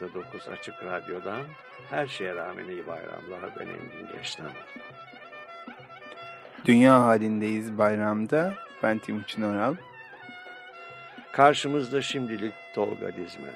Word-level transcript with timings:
94.9 0.00 0.50
Açık 0.50 0.74
Radyo'dan 0.84 1.40
her 1.90 2.06
şeye 2.06 2.34
rağmen 2.34 2.68
iyi 2.68 2.86
bayramlar. 2.86 3.50
Ben 3.58 3.66
Engin 3.66 4.16
Geçten. 4.16 4.46
Dünya 6.64 7.00
halindeyiz 7.00 7.78
bayramda. 7.78 8.54
Ben 8.82 8.98
Timuçin 8.98 9.42
Oral. 9.42 9.74
Karşımızda 11.32 12.02
şimdilik 12.02 12.54
Tolga 12.74 13.16
Dizmen. 13.16 13.54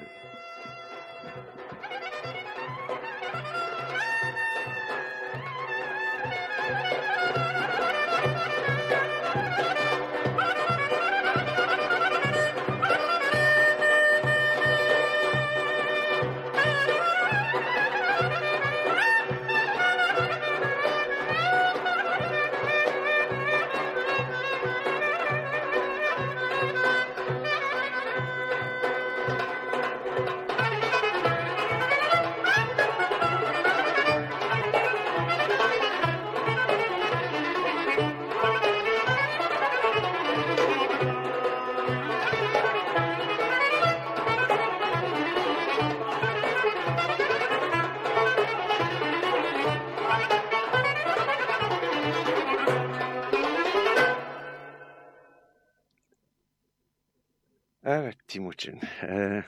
Ee, 59.07 59.43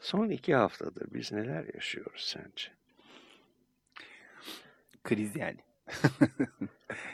son 0.00 0.28
iki 0.30 0.54
haftadır 0.54 1.14
biz 1.14 1.32
neler 1.32 1.74
yaşıyoruz 1.74 2.24
sence? 2.24 2.72
Kriz 5.04 5.36
yani. 5.36 5.60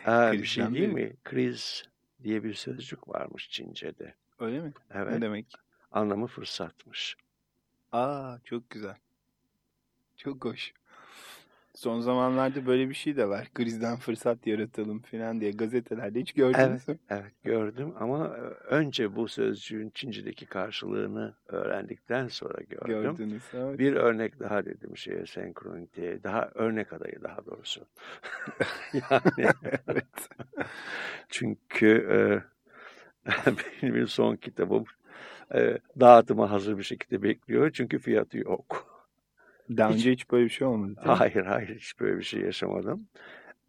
Aa, 0.06 0.32
bir 0.32 0.44
şey 0.44 0.74
değil 0.74 0.88
mi? 0.88 1.16
Kriz 1.24 1.84
diye 2.22 2.44
bir 2.44 2.54
sözcük 2.54 3.08
varmış 3.08 3.50
Çince'de. 3.50 4.14
Öyle 4.38 4.60
mi? 4.60 4.72
Evet. 4.90 5.12
Ne 5.12 5.20
demek? 5.20 5.46
Anlamı 5.90 6.26
fırsatmış. 6.26 7.16
Aa 7.92 8.38
çok 8.44 8.70
güzel. 8.70 8.96
Çok 10.16 10.44
hoş. 10.44 10.72
Son 11.74 12.00
zamanlarda 12.00 12.66
böyle 12.66 12.88
bir 12.88 12.94
şey 12.94 13.16
de 13.16 13.28
var. 13.28 13.48
Krizden 13.54 13.96
fırsat 13.96 14.46
yaratalım 14.46 15.02
falan 15.02 15.40
diye 15.40 15.50
gazetelerde 15.50 16.20
hiç 16.20 16.32
gördünüz 16.32 16.58
Evet, 16.60 16.88
mü? 16.88 16.98
evet 17.10 17.32
gördüm 17.44 17.94
ama 18.00 18.26
e, 18.26 18.40
önce 18.74 19.16
bu 19.16 19.28
sözcüğün 19.28 19.90
Çince'deki 19.94 20.46
karşılığını 20.46 21.34
öğrendikten 21.48 22.28
sonra 22.28 22.58
gördüm. 22.68 22.86
Gördünüz. 22.86 23.42
Evet. 23.54 23.78
Bir 23.78 23.92
örnek 23.94 24.40
daha 24.40 24.64
dedim 24.64 24.96
şeye 24.96 25.26
senkroniteye. 25.26 26.22
Daha 26.22 26.50
örnek 26.54 26.92
adayı 26.92 27.22
daha 27.22 27.46
doğrusu. 27.46 27.86
yani 28.92 29.52
evet. 29.88 30.28
çünkü 31.28 31.88
e, 33.26 33.34
benim 33.82 34.08
son 34.08 34.36
kitabım 34.36 34.84
e, 35.54 35.78
dağıtıma 36.00 36.50
hazır 36.50 36.78
bir 36.78 36.82
şekilde 36.82 37.22
bekliyor. 37.22 37.70
Çünkü 37.70 37.98
fiyatı 37.98 38.38
yok. 38.38 38.93
Daha 39.70 39.88
Hiç- 39.90 39.96
önce 39.96 40.12
hiç 40.12 40.30
böyle 40.30 40.44
bir 40.44 40.50
şey 40.50 40.66
olmadı. 40.66 41.00
Hayır 41.04 41.44
hayır 41.44 41.76
hiç 41.76 42.00
böyle 42.00 42.18
bir 42.18 42.22
şey 42.24 42.40
yaşamadım. 42.40 43.08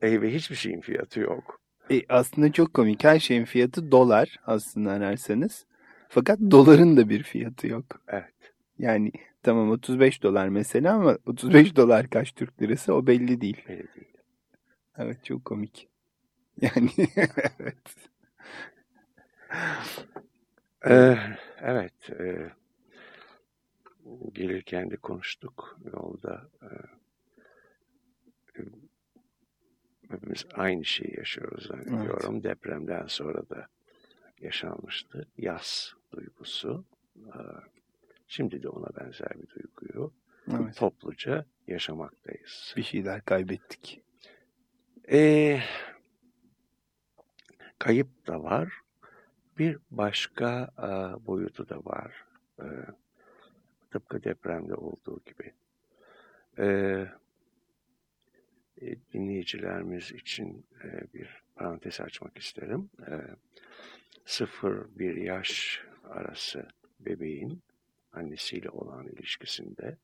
E, 0.01 0.21
ve 0.21 0.33
hiçbir 0.33 0.55
şeyin 0.55 0.81
fiyatı 0.81 1.19
yok. 1.19 1.59
E, 1.91 2.01
aslında 2.09 2.51
çok 2.51 2.73
komik. 2.73 3.03
Her 3.03 3.19
şeyin 3.19 3.45
fiyatı 3.45 3.91
dolar 3.91 4.39
aslında 4.45 4.91
ararsanız. 4.91 5.65
Fakat 6.09 6.39
doların 6.39 6.97
da 6.97 7.09
bir 7.09 7.23
fiyatı 7.23 7.67
yok. 7.67 7.85
Evet. 8.07 8.33
Yani 8.79 9.11
tamam 9.43 9.71
35 9.71 10.23
dolar 10.23 10.47
mesela 10.47 10.93
ama 10.93 11.17
35 11.25 11.75
dolar 11.75 12.09
kaç 12.09 12.31
Türk 12.31 12.61
lirası 12.61 12.93
o 12.93 13.07
belli 13.07 13.41
değil. 13.41 13.61
Öyle 13.69 13.83
değil. 13.95 14.13
Evet 14.97 15.25
çok 15.25 15.45
komik. 15.45 15.87
Yani 16.61 16.89
evet. 17.59 17.95
Ee, 20.87 21.17
evet. 21.61 22.09
e, 22.19 22.49
gelirken 24.33 24.91
de 24.91 24.97
konuştuk 24.97 25.79
yolda. 25.93 26.49
E, 26.61 26.69
hepimiz 30.09 30.45
aynı 30.53 30.85
şeyi 30.85 31.17
yaşıyoruz 31.17 31.67
zannediyorum. 31.67 32.43
Depremden 32.43 33.07
sonra 33.07 33.49
da 33.49 33.67
yaşanmıştı. 34.41 35.27
Yaz 35.37 35.93
duygusu. 36.11 36.85
E, 37.17 37.39
şimdi 38.27 38.63
de 38.63 38.69
ona 38.69 38.87
benzer 38.99 39.29
bir 39.41 39.49
duyguyu 39.49 40.13
evet. 40.51 40.75
topluca 40.75 41.45
yaşamaktayız. 41.67 42.73
Bir 42.77 42.83
şeyler 42.83 43.25
kaybettik. 43.25 44.01
E, 45.11 45.59
kayıp 47.79 48.27
da 48.27 48.43
var. 48.43 48.73
Bir 49.57 49.77
başka 49.91 50.69
e, 50.77 50.87
boyutu 51.27 51.69
da 51.69 51.85
var. 51.85 52.25
E, 52.59 52.65
tıpkı 53.95 54.23
depremde 54.23 54.75
olduğu 54.75 55.21
gibi. 55.25 55.53
E, 56.57 56.65
e, 58.81 58.95
dinleyicilerimiz 59.13 60.11
için 60.11 60.65
e, 60.83 61.13
bir 61.13 61.43
parantez 61.55 62.01
açmak 62.01 62.37
isterim. 62.37 62.89
E, 63.07 63.13
0-1 64.25 65.19
yaş 65.19 65.81
arası 66.03 66.67
bebeğin 66.99 67.61
annesiyle 68.11 68.69
olan 68.69 69.07
ilişkisinde 69.07 69.97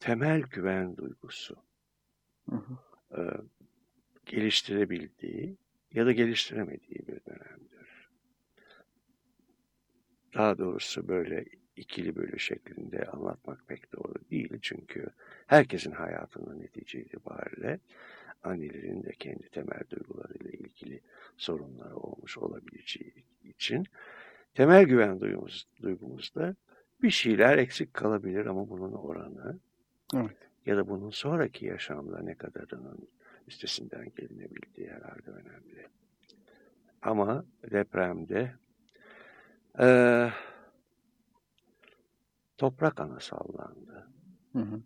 temel 0.00 0.40
güven 0.40 0.96
duygusu 0.96 1.56
Hı 2.50 2.56
hı. 2.56 2.76
e, 3.20 3.20
geliştirebildiği 4.26 5.56
ya 5.92 6.06
da 6.06 6.12
geliştiremediği 6.12 6.98
bir 7.08 7.20
dönemdir. 7.24 8.08
Daha 10.34 10.58
doğrusu 10.58 11.08
böyle 11.08 11.44
ikili 11.76 12.16
bölü 12.16 12.38
şeklinde 12.38 13.04
anlatmak 13.04 13.68
pek 13.68 13.92
doğru 13.92 14.14
değil. 14.30 14.58
Çünkü 14.62 15.06
herkesin 15.46 15.92
hayatının 15.92 16.60
netice 16.60 17.00
itibariyle 17.00 17.78
annelerin 18.42 19.02
de 19.02 19.12
kendi 19.12 19.48
temel 19.48 19.80
duygularıyla 19.90 20.50
ilgili 20.50 21.00
sorunları 21.36 21.96
olmuş 21.96 22.38
olabileceği 22.38 23.14
için 23.44 23.86
temel 24.54 24.84
güven 24.84 25.20
duygumuz, 25.20 25.66
duygumuzda 25.82 26.56
bir 27.02 27.10
şeyler 27.10 27.58
eksik 27.58 27.94
kalabilir 27.94 28.46
ama 28.46 28.68
bunun 28.68 28.92
oranı 28.92 29.58
Evet. 30.14 30.36
ya 30.66 30.76
da 30.76 30.88
bunun 30.88 31.10
sonraki 31.10 31.66
yaşamda 31.66 32.22
ne 32.22 32.34
kadarının 32.34 33.08
üstesinden 33.48 34.12
gelinebildiği 34.16 34.90
herhalde 34.90 35.30
önemli. 35.30 35.86
Ama 37.02 37.44
depremde 37.70 38.52
eee, 39.78 40.32
toprak 42.62 43.00
ana 43.00 43.20
sallandı. 43.20 44.06
Hı 44.52 44.58
hı. 44.58 44.80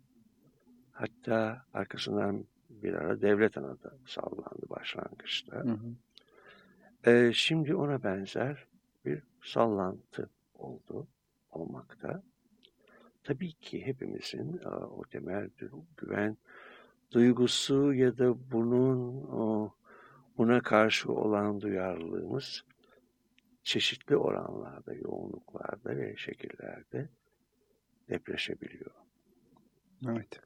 Hatta 0.91 1.65
arkasından 1.73 2.45
bir 2.69 2.93
ara 2.93 3.21
devlet 3.21 3.57
ana 3.57 3.83
da 3.83 3.93
sallandı 4.05 4.69
başlangıçta. 4.69 5.55
Hı 5.55 5.69
hı. 5.69 7.11
Ee, 7.11 7.31
şimdi 7.33 7.75
ona 7.75 8.03
benzer 8.03 8.67
bir 9.05 9.23
sallantı 9.43 10.29
oldu, 10.55 11.07
olmakta. 11.51 12.23
Tabii 13.23 13.53
ki 13.53 13.85
hepimizin 13.85 14.57
e, 14.57 14.67
o 14.69 15.03
temel 15.03 15.49
güven 15.97 16.37
duygusu 17.11 17.93
ya 17.93 18.17
da 18.17 18.51
bunun 18.51 19.23
o, 19.31 19.73
buna 20.37 20.61
karşı 20.61 21.11
olan 21.11 21.61
duyarlılığımız 21.61 22.63
çeşitli 23.63 24.17
oranlarda, 24.17 24.93
yoğunluklarda 24.93 25.97
ve 25.97 26.17
şekillerde 26.17 27.09
depreşebiliyor. 28.09 28.91
Evet. 30.07 30.41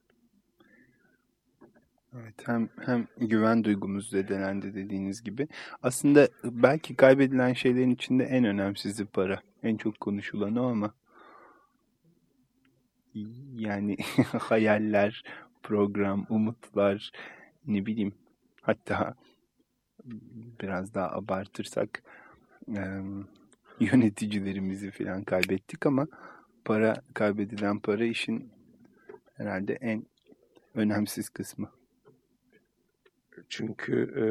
Evet 2.15 2.35
hem 2.45 2.69
hem 2.85 3.07
güven 3.17 3.63
duygumuz 3.63 4.09
zedelendi 4.09 4.75
dediğiniz 4.75 5.23
gibi. 5.23 5.47
Aslında 5.83 6.27
belki 6.43 6.95
kaybedilen 6.95 7.53
şeylerin 7.53 7.91
içinde 7.91 8.23
en 8.23 8.43
önemsizi 8.45 9.05
para. 9.05 9.41
En 9.63 9.77
çok 9.77 9.99
konuşulan 9.99 10.55
o 10.55 10.67
ama 10.67 10.93
yani 13.55 13.97
hayaller, 14.39 15.23
program, 15.63 16.25
umutlar, 16.29 17.11
ne 17.67 17.85
bileyim 17.85 18.13
hatta 18.61 19.15
biraz 20.61 20.93
daha 20.93 21.11
abartırsak 21.11 22.03
em, 22.75 23.27
yöneticilerimizi 23.79 24.91
falan 24.91 25.23
kaybettik 25.23 25.85
ama 25.85 26.07
para 26.65 26.93
kaybedilen 27.13 27.79
para 27.79 28.05
işin 28.05 28.51
herhalde 29.33 29.73
en 29.73 30.05
önemsiz 30.75 31.29
kısmı. 31.29 31.71
Çünkü 33.49 33.95
e, 34.17 34.25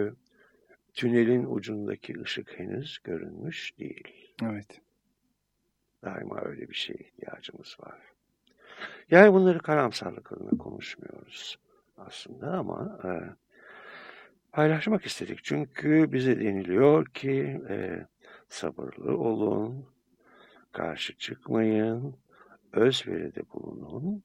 tünelin 0.94 1.44
ucundaki 1.44 2.20
ışık 2.20 2.58
henüz 2.58 2.98
görünmüş 3.04 3.78
değil. 3.78 4.34
Evet. 4.42 4.80
Daima 6.04 6.40
öyle 6.40 6.68
bir 6.68 6.74
şeye 6.74 6.98
ihtiyacımız 6.98 7.76
var. 7.80 7.98
Yani 9.10 9.32
bunları 9.32 9.58
karamsarlık 9.58 10.32
adına 10.32 10.58
konuşmuyoruz 10.58 11.58
aslında 11.96 12.52
ama 12.52 12.98
e, 13.04 13.10
paylaşmak 14.52 15.06
istedik. 15.06 15.44
Çünkü 15.44 16.12
bize 16.12 16.40
deniliyor 16.40 17.06
ki 17.06 17.60
e, 17.68 18.06
sabırlı 18.48 19.18
olun, 19.18 19.86
karşı 20.72 21.19
çıkmayın, 21.19 22.17
özveride 22.72 23.43
bulunun, 23.52 24.22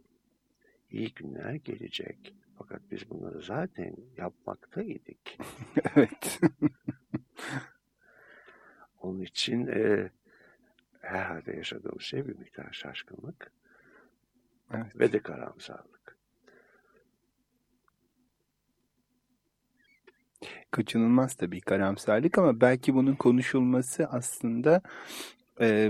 iyi 0.92 1.14
günler 1.14 1.54
gelecek. 1.54 2.36
Fakat 2.58 2.82
biz 2.92 3.10
bunları 3.10 3.42
zaten 3.42 3.96
yapmaktaydık. 4.18 5.18
Evet. 5.96 6.40
Onun 9.02 9.22
için 9.22 9.68
e, 9.68 10.12
herhalde 11.02 11.56
yaşadığımız 11.56 12.02
şey 12.02 12.28
bir 12.28 12.38
miktar 12.38 12.72
şaşkınlık 12.72 13.52
evet. 14.74 15.00
ve 15.00 15.14
de 15.14 15.20
karamsarlık. 15.20 16.18
Kaçınılmaz 20.72 21.36
tabii 21.36 21.62
karamsarlık 21.62 22.38
ama 22.38 22.62
belki 22.62 22.94
bunun 22.94 23.16
konuşulması 23.16 24.06
aslında 24.06 24.82
e, 25.62 25.90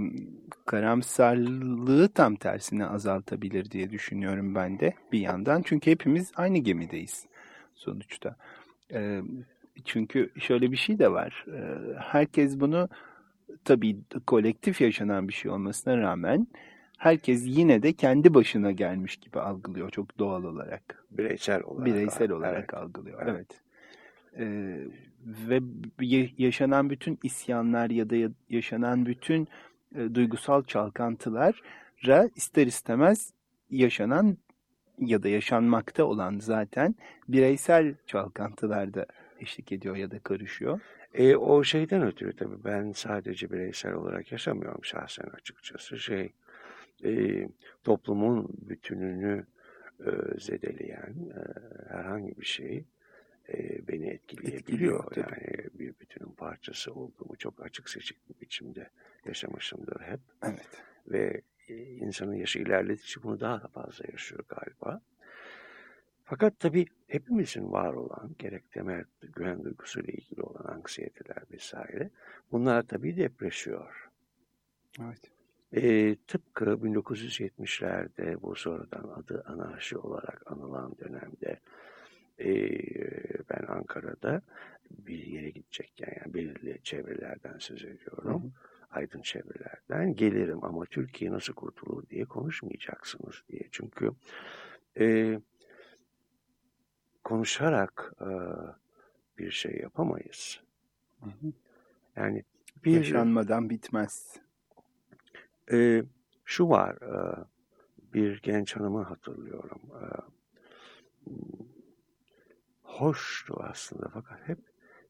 karamsarlığı 0.65 2.09
tam 2.09 2.35
tersine 2.35 2.85
azaltabilir 2.85 3.71
diye 3.71 3.91
düşünüyorum 3.91 4.55
ben 4.55 4.79
de 4.79 4.93
bir 5.11 5.19
yandan. 5.19 5.61
Çünkü 5.61 5.91
hepimiz 5.91 6.31
aynı 6.35 6.57
gemideyiz 6.57 7.25
sonuçta. 7.75 8.35
E, 8.93 9.21
çünkü 9.85 10.31
şöyle 10.39 10.71
bir 10.71 10.77
şey 10.77 10.99
de 10.99 11.11
var. 11.11 11.45
E, 11.47 11.59
herkes 11.99 12.59
bunu 12.59 12.89
tabii 13.65 13.97
kolektif 14.27 14.81
yaşanan 14.81 15.27
bir 15.27 15.33
şey 15.33 15.51
olmasına 15.51 15.97
rağmen 15.97 16.47
herkes 16.97 17.43
yine 17.45 17.83
de 17.83 17.93
kendi 17.93 18.33
başına 18.33 18.71
gelmiş 18.71 19.17
gibi 19.17 19.39
algılıyor 19.39 19.89
çok 19.89 20.19
doğal 20.19 20.43
olarak. 20.43 21.05
Bireysel 21.11 21.63
olarak. 21.63 21.85
Bireysel 21.85 22.31
olarak 22.31 22.57
Evet. 22.57 22.73
algılıyor. 22.73 23.21
Evet. 23.23 23.35
Evet. 23.35 23.64
Ee, 24.39 24.77
ve 25.25 25.59
yaşanan 26.37 26.89
bütün 26.89 27.19
isyanlar 27.23 27.89
ya 27.89 28.09
da 28.09 28.15
ya- 28.15 28.31
yaşanan 28.49 29.05
bütün 29.05 29.47
e, 29.95 30.15
duygusal 30.15 30.63
çalkantılara 30.63 32.29
ister 32.35 32.67
istemez 32.67 33.33
yaşanan 33.69 34.37
ya 34.99 35.23
da 35.23 35.29
yaşanmakta 35.29 36.03
olan 36.05 36.39
zaten 36.39 36.95
bireysel 37.27 37.95
çalkantılar 38.07 38.93
da 38.93 39.05
eşlik 39.39 39.71
ediyor 39.71 39.95
ya 39.95 40.11
da 40.11 40.19
karışıyor. 40.19 40.79
E, 41.13 41.35
o 41.35 41.63
şeyden 41.63 42.01
ötürü 42.03 42.35
tabii 42.35 42.63
ben 42.63 42.91
sadece 42.91 43.51
bireysel 43.51 43.93
olarak 43.93 44.31
yaşamıyorum 44.31 44.85
şahsen 44.85 45.25
açıkçası. 45.25 45.99
Şey, 45.99 46.31
e, 47.03 47.47
toplumun 47.83 48.49
bütününü 48.69 49.45
e, 49.99 50.09
zedeleyen 50.39 51.15
e, 51.35 51.41
herhangi 51.93 52.37
bir 52.39 52.45
şey 52.45 52.85
e, 53.49 53.87
beni 53.87 54.07
etkileyebiliyor. 54.07 55.03
Etkiliyor, 55.03 55.15
yani 55.17 55.69
bir 55.73 55.99
bütünün 55.99 56.31
parçası 56.31 56.93
olduğumu 56.93 57.35
çok 57.37 57.65
açık 57.65 57.89
seçik 57.89 58.29
bir 58.29 58.41
biçimde 58.41 58.89
yaşamışımdır 59.25 60.01
hep. 60.01 60.19
Evet. 60.43 60.83
Ve 61.07 61.41
e, 61.67 61.75
insanın 61.75 62.33
yaşı 62.33 62.59
ilerledikçe 62.59 63.23
bunu 63.23 63.39
daha 63.39 63.63
da 63.63 63.67
fazla 63.67 64.05
yaşıyor 64.11 64.43
galiba. 64.47 65.01
Fakat 66.23 66.59
tabii 66.59 66.85
hepimizin 67.07 67.71
var 67.71 67.93
olan 67.93 68.35
gerek 68.39 68.71
temel 68.71 69.03
güven 69.21 69.63
duygusuyla 69.63 70.13
ilgili 70.13 70.41
olan 70.41 70.73
anksiyeteler 70.73 71.43
vesaire 71.51 72.09
bunlar 72.51 72.81
tabii 72.81 73.17
depreşiyor. 73.17 74.09
Evet. 75.01 75.31
E, 75.73 76.15
tıpkı 76.15 76.65
1970'lerde 76.65 78.41
bu 78.41 78.55
sonradan 78.55 79.03
adı 79.03 79.43
anarşi 79.47 79.97
olarak 79.97 80.51
anılan 80.51 80.95
dönemde 80.99 81.59
e, 82.39 82.47
ben 83.49 83.65
Ankara'da 83.67 84.41
bir 84.91 85.23
yere 85.25 85.49
gidecekken 85.49 86.13
yani 86.21 86.33
belirli 86.33 86.79
çevrelerden 86.83 87.57
söz 87.57 87.83
ediyorum. 87.85 88.43
Hı 88.43 88.47
hı. 88.47 88.51
Aydın 88.91 89.21
çevrelerden 89.21 90.15
gelirim 90.15 90.63
ama 90.63 90.85
Türkiye 90.85 91.31
nasıl 91.31 91.53
kurtulur 91.53 92.09
diye 92.09 92.25
konuşmayacaksınız 92.25 93.43
diye. 93.49 93.67
Çünkü 93.71 94.11
e, 94.99 95.39
konuşarak 97.23 98.13
e, 98.21 98.29
bir 99.37 99.51
şey 99.51 99.79
yapamayız. 99.81 100.61
Hı 101.19 101.29
hı. 101.29 101.53
Yani 102.15 102.43
bir 102.85 102.91
Yaşanmadan 102.91 103.69
bitmez. 103.69 104.39
e, 105.71 106.03
şu 106.45 106.69
var, 106.69 106.95
e, 106.95 107.45
bir 108.13 108.41
genç 108.41 108.75
hanımı 108.75 109.03
hatırlıyorum. 109.03 109.81
E, 109.93 110.05
hoştu 112.99 113.55
aslında 113.59 114.09
fakat 114.13 114.47
hep 114.47 114.59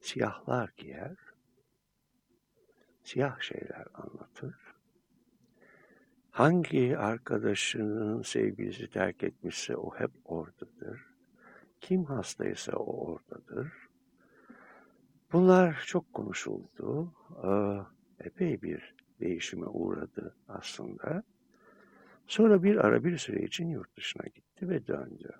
siyahlar 0.01 0.73
giyer. 0.77 1.15
Siyah 3.03 3.39
şeyler 3.39 3.85
anlatır. 3.93 4.55
Hangi 6.31 6.97
arkadaşının 6.97 8.21
sevgilisi 8.21 8.89
terk 8.89 9.23
etmişse 9.23 9.77
o 9.77 9.95
hep 9.95 10.11
oradadır. 10.25 11.05
Kim 11.81 12.05
hastaysa 12.05 12.71
o 12.71 13.11
oradadır. 13.11 13.73
Bunlar 15.31 15.83
çok 15.87 16.13
konuşuldu. 16.13 17.13
Ee, 17.43 18.27
epey 18.27 18.61
bir 18.61 18.95
değişime 19.19 19.65
uğradı 19.65 20.35
aslında. 20.47 21.23
Sonra 22.27 22.63
bir 22.63 22.75
ara 22.75 23.03
bir 23.03 23.17
süre 23.17 23.43
için 23.43 23.67
yurt 23.67 23.97
dışına 23.97 24.27
gitti 24.27 24.69
ve 24.69 24.87
döndü. 24.87 25.39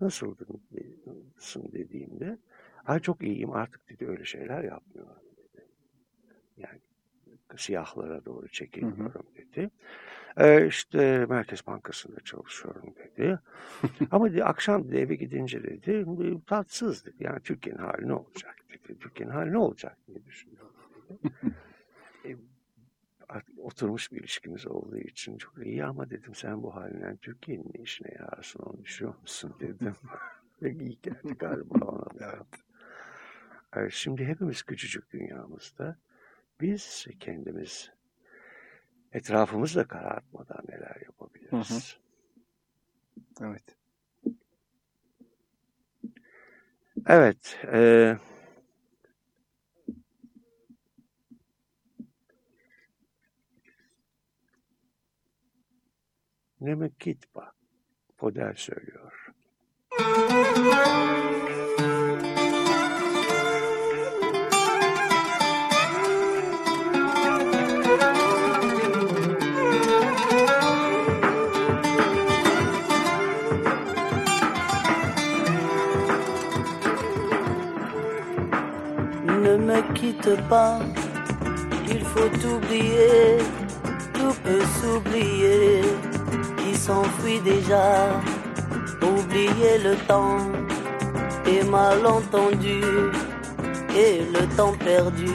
Nasıldın 0.00 0.60
dediğimde, 1.72 2.38
ay 2.86 3.00
çok 3.00 3.22
iyiyim 3.22 3.50
artık 3.50 3.90
dedi 3.90 4.06
öyle 4.06 4.24
şeyler 4.24 4.64
yapmıyorum 4.64 5.22
dedi. 5.36 5.66
Yani 6.56 6.78
siyahlara 7.56 8.24
doğru 8.24 8.48
çekilmiyorum 8.48 9.26
dedi. 9.36 9.70
Ee, 10.36 10.66
işte 10.66 11.26
Merkez 11.28 11.66
Bankası'nda 11.66 12.20
çalışıyorum 12.20 12.94
dedi. 12.96 13.38
Ama 14.10 14.30
dedi, 14.32 14.44
akşam 14.44 14.88
dedi, 14.88 14.96
eve 14.96 15.14
gidince 15.14 15.62
dedi 15.62 16.04
tatsız 16.46 17.06
dedi. 17.06 17.16
Yani 17.20 17.40
Türkiye'nin 17.40 17.80
hali 17.80 18.08
ne 18.08 18.14
olacak 18.14 18.56
dedi. 18.68 18.98
Türkiye'nin 18.98 19.32
hali 19.32 19.52
ne 19.52 19.58
olacak 19.58 19.96
diye 20.06 20.24
düşünüyorum 20.24 20.72
dedi. 21.08 21.32
Oturmuş 23.58 24.12
bir 24.12 24.20
ilişkimiz 24.20 24.66
olduğu 24.66 24.98
için 24.98 25.38
çok 25.38 25.66
iyi 25.66 25.84
ama 25.84 26.10
dedim 26.10 26.34
sen 26.34 26.62
bu 26.62 26.74
halinden 26.76 27.16
Türkiye'nin 27.16 27.70
ne 27.74 27.82
işine 27.82 28.08
yararsın 28.18 28.60
onu 28.60 28.84
düşünüyor 28.84 29.14
musun 29.20 29.54
dedim. 29.60 29.94
Ve 30.62 30.72
iyi 30.72 30.98
geldi 31.02 31.34
galiba 31.38 31.84
ona 31.84 32.20
da. 32.20 32.46
Evet, 33.76 33.92
Şimdi 33.92 34.24
hepimiz 34.24 34.62
küçücük 34.62 35.12
dünyamızda 35.12 35.96
biz 36.60 37.06
kendimiz 37.20 37.90
etrafımızla 39.12 39.84
karartmadan 39.88 40.64
neler 40.68 40.96
yapabiliriz? 41.04 41.98
Evet. 43.40 43.62
Evet. 47.06 47.58
E, 47.72 48.16
ne 56.60 56.74
me 56.74 56.90
kitpa. 56.98 57.52
Poder 58.16 58.54
söylüyor. 58.54 59.12
Ne 79.26 79.56
me 79.58 79.94
quitte 79.94 80.36
pas, 80.48 80.80
il 81.88 82.04
faut 82.04 82.46
oublier, 82.56 83.38
tout 84.12 84.34
peut 84.42 84.64
s'oublier, 84.80 85.82
s'enfuit 86.78 87.40
déjà, 87.40 88.20
oublier 89.02 89.78
le 89.82 89.94
temps 90.06 90.38
et 91.46 91.62
malentendu, 91.64 92.80
et 94.04 94.20
le 94.34 94.46
temps 94.56 94.76
perdu, 94.84 95.34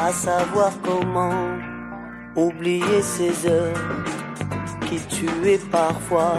à 0.00 0.12
savoir 0.12 0.70
comment 0.84 1.40
oublier 2.36 3.02
ces 3.02 3.34
heures 3.48 3.86
qui 4.86 4.98
tuaient 5.14 5.60
parfois 5.70 6.38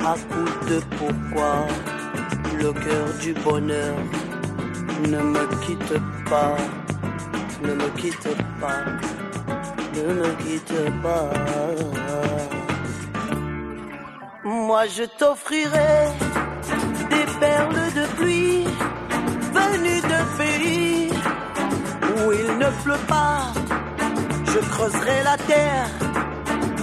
à 0.00 0.14
coup 0.30 0.50
de 0.70 0.80
pourquoi 0.98 1.66
le 2.60 2.72
cœur 2.72 3.06
du 3.20 3.32
bonheur 3.34 3.96
ne 5.08 5.20
me 5.34 5.44
quitte 5.64 5.98
pas, 6.30 6.56
ne 7.62 7.74
me 7.74 7.88
quitte 8.00 8.36
pas, 8.60 8.84
ne 9.96 10.14
me 10.14 10.28
quitte 10.42 11.02
pas. 11.02 11.61
Moi 14.66 14.86
je 14.86 15.02
t'offrirai 15.02 15.96
des 17.10 17.26
perles 17.40 17.92
de 17.98 18.06
pluie 18.16 18.64
venues 19.58 20.04
de 20.14 20.20
pays 20.38 21.10
où 22.14 22.32
il 22.32 22.58
ne 22.58 22.70
pleut 22.82 23.04
pas. 23.08 23.52
Je 24.52 24.58
creuserai 24.70 25.18
la 25.24 25.36
terre 25.36 25.90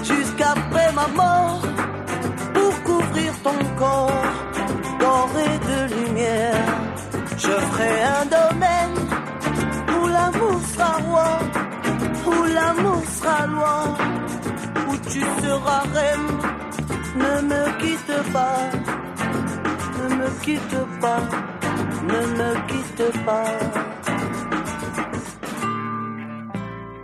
jusqu'après 0.04 0.92
ma 0.92 1.08
mort 1.08 1.62
pour 2.54 2.84
couvrir 2.84 3.32
ton 3.44 3.60
corps 3.78 4.28
doré 5.00 5.50
de 5.70 5.80
lumière. 5.96 6.66
Je 7.38 7.56
ferai 7.70 7.94
un 8.20 8.26
domaine 8.40 8.98
où 9.96 10.08
l'amour 10.08 10.60
sera 10.74 10.98
roi, 11.08 11.32
où 12.28 12.44
l'amour 12.44 13.02
sera 13.18 13.48
loi, 13.48 13.84
où 14.90 14.98
tu 15.10 15.22
seras 15.22 15.84
reine. 15.94 16.39
Ne 17.16 17.42
me 17.42 17.80
quitte 17.80 18.32
pas, 18.34 18.70
ne 20.00 20.16
me 20.16 20.30
quitte 20.44 20.80
pas, 21.02 21.22
ne 22.04 22.22
me 22.38 22.68
quitte 22.68 23.26
pas. 23.26 23.46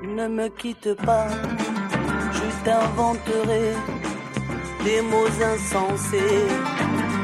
Ne 0.04 0.28
me 0.28 0.48
quitte 0.50 0.94
pas, 1.06 1.28
je 2.32 2.64
t'inventerai 2.64 3.74
des 4.86 5.02
mots 5.02 5.42
insensés 5.54 6.48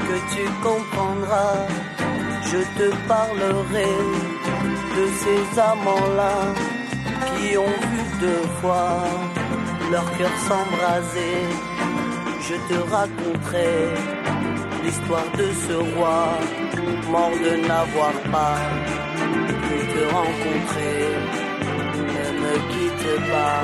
que 0.07 0.15
tu 0.33 0.43
comprendras 0.61 1.67
je 2.51 2.57
te 2.77 2.95
parlerai 3.07 3.93
de 4.97 5.05
ces 5.21 5.59
amants-là 5.59 6.35
qui 7.37 7.57
ont 7.57 7.79
vu 7.91 8.01
deux 8.19 8.47
fois 8.61 8.97
leur 9.89 10.05
cœur 10.17 10.35
s'embraser. 10.47 11.70
Je 12.51 12.57
te 12.67 12.79
raconterai 12.95 13.75
l'histoire 14.83 15.29
de 15.37 15.47
ce 15.65 15.75
roi 15.95 16.23
mort 17.09 17.31
de 17.45 17.53
n'avoir 17.65 18.15
pas 18.29 18.57
pu 19.63 19.77
te 19.93 20.03
rencontrer. 20.17 20.97
Ne 22.15 22.27
me 22.41 22.53
quitte 22.71 23.13
pas, 23.31 23.63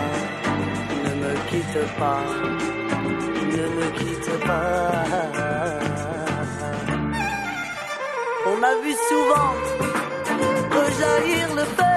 ne 1.03 1.11
me 1.21 1.33
quitte 1.49 1.83
pas, 1.99 2.23
ne 3.57 3.65
me 3.77 3.87
quitte 3.99 4.33
pas. 4.47 4.91
On 8.51 8.63
a 8.71 8.73
vu 8.83 8.93
souvent 9.09 9.53
rejaillir 10.79 11.55
le 11.55 11.65
feu 11.75 11.96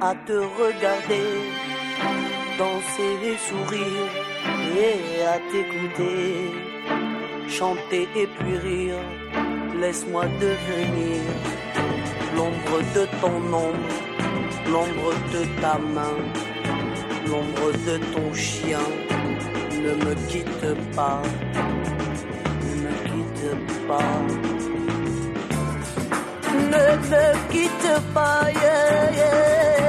à 0.00 0.14
te 0.26 0.32
regarder, 0.32 1.28
danser 2.56 3.14
et 3.24 3.36
sourire 3.48 4.10
et 4.76 5.22
à 5.26 5.38
t'écouter, 5.50 6.52
chanter 7.48 8.08
et 8.14 8.26
puis 8.26 8.56
rire. 8.58 9.02
Laisse-moi 9.80 10.24
devenir 10.40 11.20
l'ombre 12.36 12.78
de 12.94 13.06
ton 13.20 13.38
ombre, 13.52 13.94
l'ombre 14.70 15.14
de 15.32 15.60
ta 15.60 15.78
main, 15.78 16.18
l'ombre 17.26 17.72
de 17.86 17.98
ton 18.12 18.32
chien. 18.34 18.86
Ne 19.72 19.94
me 20.04 20.14
quitte 20.28 20.74
pas, 20.94 21.22
ne 22.64 22.74
me 22.82 22.92
quitte 23.08 23.86
pas. 23.86 24.18
Ne 26.54 26.86
me 27.10 27.50
quitte 27.50 28.12
pas, 28.12 28.50
yeah. 28.50 29.87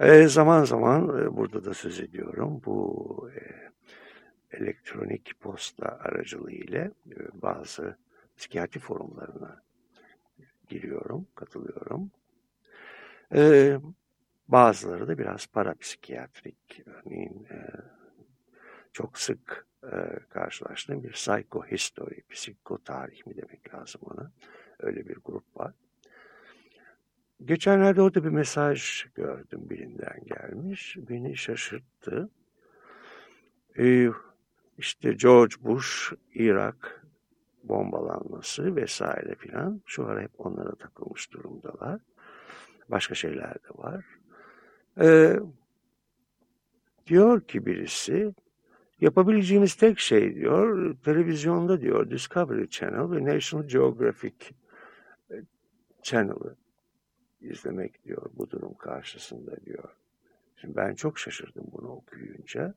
E, 0.00 0.28
zaman 0.28 0.64
zaman 0.64 1.22
e, 1.22 1.36
burada 1.36 1.64
da 1.64 1.74
söz 1.74 2.00
ediyorum. 2.00 2.62
Bu 2.64 3.30
e, 3.36 3.42
elektronik 4.56 5.40
posta 5.40 5.86
aracılığıyla 5.86 6.84
e, 6.84 6.92
bazı 7.34 7.96
psikiyatri 8.36 8.80
forumlarına 8.80 9.62
giriyorum, 10.68 11.26
katılıyorum. 11.34 12.10
E, 13.34 13.76
bazıları 14.48 15.08
da 15.08 15.18
biraz 15.18 15.46
parapsikiyatrik. 15.46 16.82
Örneğin 16.86 17.46
e, 17.50 17.70
çok 18.92 19.18
sık 19.18 19.66
e, 19.84 20.18
karşılaştığım 20.28 21.02
bir 21.02 21.12
psychohistory, 21.12 22.20
psikotarih 22.30 23.26
mi 23.26 23.36
demek 23.36 23.74
lazım 23.74 24.00
ona. 24.04 24.32
Öyle 24.78 25.08
bir 25.08 25.16
grup 25.24 25.56
var. 25.56 25.72
Geçenlerde 27.44 28.02
orada 28.02 28.24
bir 28.24 28.28
mesaj 28.28 29.04
gördüm 29.14 29.70
birinden 29.70 30.20
gelmiş. 30.26 30.96
Beni 31.08 31.36
şaşırttı. 31.36 32.30
Ee, 33.78 34.08
işte 34.78 35.12
George 35.12 35.54
Bush, 35.60 36.12
Irak 36.34 37.06
bombalanması 37.64 38.76
vesaire 38.76 39.34
filan. 39.34 39.80
Şu 39.86 40.06
ara 40.06 40.20
hep 40.20 40.30
onlara 40.38 40.74
takılmış 40.74 41.32
durumdalar. 41.32 42.00
Başka 42.88 43.14
şeyler 43.14 43.54
de 43.54 43.68
var. 43.74 44.04
Ee, 45.00 45.40
diyor 47.06 47.40
ki 47.40 47.66
birisi, 47.66 48.34
yapabileceğimiz 49.00 49.74
tek 49.74 49.98
şey 49.98 50.34
diyor, 50.34 50.96
televizyonda 51.04 51.80
diyor 51.80 52.10
Discovery 52.10 52.68
Channel 52.68 53.10
ve 53.10 53.36
National 53.36 53.68
Geographic 53.68 54.34
Channel'ı 56.02 56.63
izlemek 57.44 58.04
diyor 58.04 58.30
bu 58.34 58.50
durum 58.50 58.74
karşısında 58.74 59.64
diyor. 59.66 59.88
Şimdi 60.56 60.76
ben 60.76 60.94
çok 60.94 61.18
şaşırdım 61.18 61.66
bunu 61.72 61.88
okuyunca. 61.88 62.74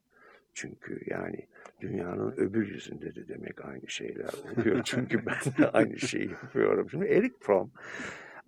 Çünkü 0.54 1.02
yani 1.08 1.48
dünyanın 1.82 2.32
öbür 2.32 2.68
yüzünde 2.68 3.16
de 3.16 3.28
demek 3.28 3.66
aynı 3.66 3.90
şeyler 3.90 4.30
oluyor. 4.52 4.82
Çünkü 4.86 5.26
ben 5.26 5.58
de 5.58 5.70
aynı 5.70 6.00
şeyi 6.00 6.30
yapıyorum. 6.30 6.90
Şimdi 6.90 7.06
Eric 7.06 7.36
Fromm 7.40 7.72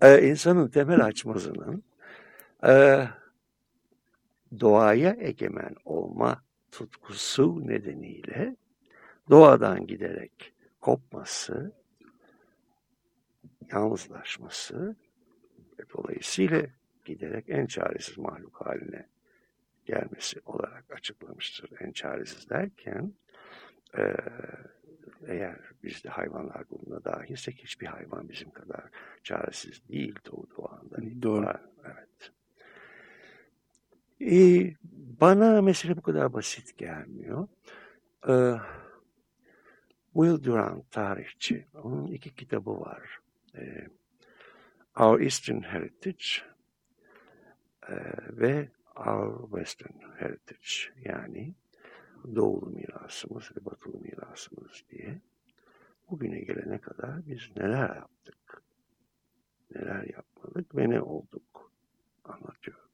e, 0.01 0.27
insanın 0.27 0.67
temel 0.67 1.05
açmazının 1.05 1.83
e, 2.67 3.05
doğaya 4.59 5.15
egemen 5.19 5.75
olma 5.85 6.43
tutkusu 6.71 7.67
nedeniyle 7.67 8.55
doğadan 9.29 9.87
giderek 9.87 10.53
kopması, 10.81 11.71
yalnızlaşması 13.71 14.95
ve 15.79 15.83
dolayısıyla 15.97 16.61
giderek 17.05 17.45
en 17.47 17.65
çaresiz 17.65 18.17
mahluk 18.17 18.61
haline 18.65 19.07
gelmesi 19.85 20.41
olarak 20.45 20.85
açıklamıştır. 20.91 21.71
En 21.81 21.91
çaresiz 21.91 22.49
derken 22.49 23.13
e, 23.97 24.15
eğer 25.27 25.59
biz 25.83 26.03
de 26.03 26.09
hayvanlar 26.09 26.61
grubuna 26.61 27.03
dahilsek 27.03 27.63
hiçbir 27.63 27.87
hayvan 27.87 28.29
bizim 28.29 28.51
kadar 28.51 28.83
çaresiz 29.23 29.89
değil 29.89 30.15
doğu 30.31 30.47
doğandan 30.57 31.21
Doğru. 31.21 31.53
Evet. 31.85 32.31
Ee, 34.21 34.73
bana 35.21 35.61
mesele 35.61 35.97
bu 35.97 36.01
kadar 36.01 36.33
basit 36.33 36.77
gelmiyor. 36.77 37.47
Ee, 38.27 38.53
Will 40.13 40.43
Durant 40.43 40.91
tarihçi. 40.91 41.65
Onun 41.83 42.07
iki 42.07 42.35
kitabı 42.35 42.79
var. 42.79 43.19
Ee, 43.55 43.87
Our 44.95 45.21
Eastern 45.21 45.61
Heritage 45.61 46.27
e, 47.89 47.95
ve 48.29 48.69
Our 48.95 49.49
Western 49.49 49.99
Heritage 50.17 51.01
yani 51.05 51.55
doğulu 52.35 52.69
mirasımız 52.69 53.51
ve 53.57 53.65
batılı 53.65 53.99
mirasımız 53.99 54.83
diye 54.89 55.21
bugüne 56.09 56.39
gelene 56.39 56.77
kadar 56.77 57.27
biz 57.27 57.41
neler 57.55 57.95
yaptık, 57.95 58.63
neler 59.75 60.03
yapmadık 60.03 60.75
ve 60.75 60.89
ne 60.89 61.01
olduk 61.01 61.71
anlatıyor. 62.23 62.89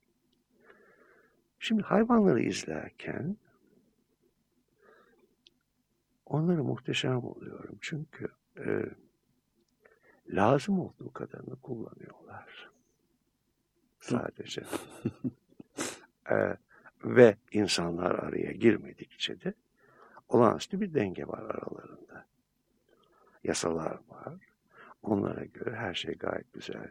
Şimdi 1.60 1.84
hayvanları 1.84 2.41
izlerken 2.41 3.38
onları 6.25 6.63
muhteşem 6.63 7.21
buluyorum. 7.21 7.77
Çünkü 7.81 8.27
e, 8.58 8.86
lazım 10.29 10.79
olduğu 10.79 11.13
kadarını 11.13 11.55
kullanıyorlar. 11.55 12.69
Sadece. 13.99 14.63
e, 16.31 16.57
ve 17.03 17.35
insanlar 17.51 18.11
araya 18.11 18.51
girmedikçe 18.51 19.41
de 19.41 19.53
olağanüstü 20.29 20.81
bir 20.81 20.93
denge 20.93 21.27
var 21.27 21.43
aralarında. 21.43 22.25
Yasalar 23.43 23.99
var. 24.09 24.35
Onlara 25.03 25.45
göre 25.45 25.75
her 25.75 25.93
şey 25.93 26.15
gayet 26.15 26.53
güzel 26.53 26.89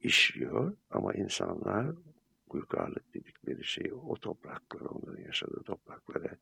işliyor 0.00 0.76
ama 0.90 1.14
insanlar 1.14 1.86
uygarlık 2.48 3.14
dedikleri 3.14 3.64
şeyi 3.64 3.94
o 3.94 4.16
topraklara, 4.16 4.88
onların 4.88 5.22
yaşadığı 5.22 5.62
topraklara 5.62 6.36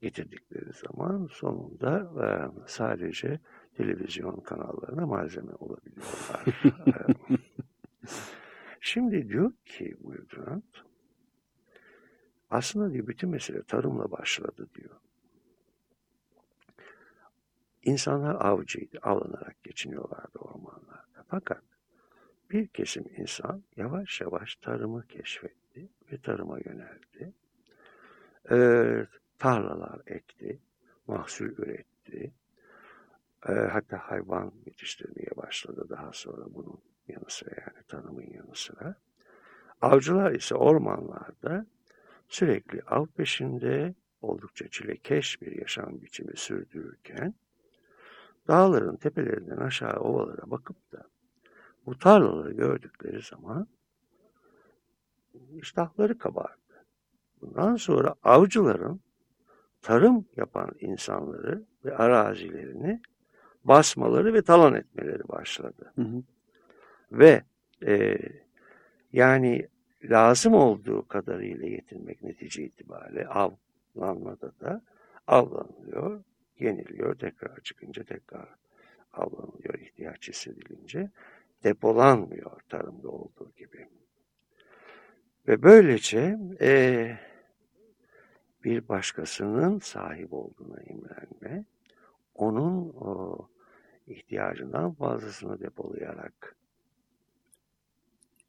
getirdikleri 0.00 0.72
zaman 0.72 1.28
sonunda 1.32 2.12
e, 2.24 2.26
sadece 2.68 3.40
televizyon 3.76 4.40
kanallarına 4.40 5.06
malzeme 5.06 5.52
olabiliyorlar. 5.52 6.44
E, 6.86 8.08
Şimdi 8.80 9.28
diyor 9.28 9.52
ki 9.64 9.96
Will 10.02 10.60
aslında 12.50 12.92
diyor 12.92 13.06
bütün 13.06 13.30
mesele 13.30 13.62
tarımla 13.62 14.10
başladı 14.10 14.68
diyor. 14.74 14.96
İnsanlar 17.82 18.34
avcıydı, 18.34 18.98
avlanarak 19.02 19.64
geçiniyorlardı 19.64 20.38
ormanlarda. 20.38 21.24
Fakat 21.28 21.62
bir 22.50 22.66
kesim 22.66 23.04
insan 23.16 23.62
yavaş 23.76 24.20
yavaş 24.20 24.56
tarımı 24.56 25.06
keşfetti 25.06 25.88
ve 26.12 26.18
tarıma 26.18 26.58
yöneldi. 26.58 27.32
Ee, 28.50 29.06
tarlalar 29.38 30.00
ekti, 30.06 30.58
mahsul 31.06 31.46
üretti. 31.46 32.32
Ee, 33.48 33.52
hatta 33.52 33.98
hayvan 33.98 34.52
yetiştirmeye 34.66 35.30
başladı 35.36 35.86
daha 35.88 36.12
sonra 36.12 36.54
bunun 36.54 36.80
yanı 37.08 37.24
sıra 37.28 37.50
yani 37.60 37.84
tarımın 37.88 38.30
yanı 38.30 38.54
sıra. 38.54 38.94
Avcılar 39.80 40.32
ise 40.32 40.54
ormanlarda 40.54 41.66
sürekli 42.28 42.82
av 42.82 43.06
peşinde 43.06 43.94
oldukça 44.22 44.68
çilekeş 44.68 45.42
bir 45.42 45.52
yaşam 45.52 46.02
biçimi 46.02 46.36
sürdürürken 46.36 47.34
dağların 48.48 48.96
tepelerinden 48.96 49.56
aşağı 49.56 50.00
ovalara 50.00 50.50
bakıp 50.50 50.92
da 50.92 51.02
bu 51.86 51.98
tarlaları 51.98 52.52
gördükleri 52.52 53.22
zaman 53.22 53.68
iştahları 55.50 56.18
kabardı. 56.18 56.86
Bundan 57.40 57.76
sonra 57.76 58.14
avcıların 58.22 59.00
tarım 59.82 60.26
yapan 60.36 60.70
insanları 60.80 61.64
ve 61.84 61.96
arazilerini 61.96 63.00
basmaları 63.68 64.34
ve 64.34 64.42
talan 64.42 64.74
etmeleri 64.74 65.28
başladı. 65.28 65.92
Hı 65.94 66.02
hı. 66.02 66.22
Ve 67.12 67.42
e, 67.86 68.18
yani 69.12 69.68
lazım 70.04 70.54
olduğu 70.54 71.08
kadarıyla 71.08 71.66
yetinmek 71.66 72.22
netice 72.22 72.62
itibariyle 72.62 73.26
avlanmada 73.26 74.52
da 74.60 74.82
avlanılıyor, 75.26 76.22
yeniliyor, 76.58 77.14
tekrar 77.14 77.60
çıkınca 77.60 78.04
tekrar 78.04 78.48
avlanılıyor 79.12 79.74
ihtiyaç 79.74 80.28
hissedilince 80.28 81.10
depolanmıyor 81.64 82.60
tarımda 82.68 83.08
olduğu 83.08 83.52
gibi. 83.56 83.88
Ve 85.48 85.62
böylece 85.62 86.38
e, 86.60 87.18
bir 88.64 88.88
başkasının 88.88 89.78
sahip 89.78 90.32
olduğuna 90.32 90.82
imrenme, 90.82 91.64
onun 92.34 92.88
o, 92.88 93.48
ihtiyacından 94.06 94.92
fazlasını 94.92 95.60
depolayarak 95.60 96.56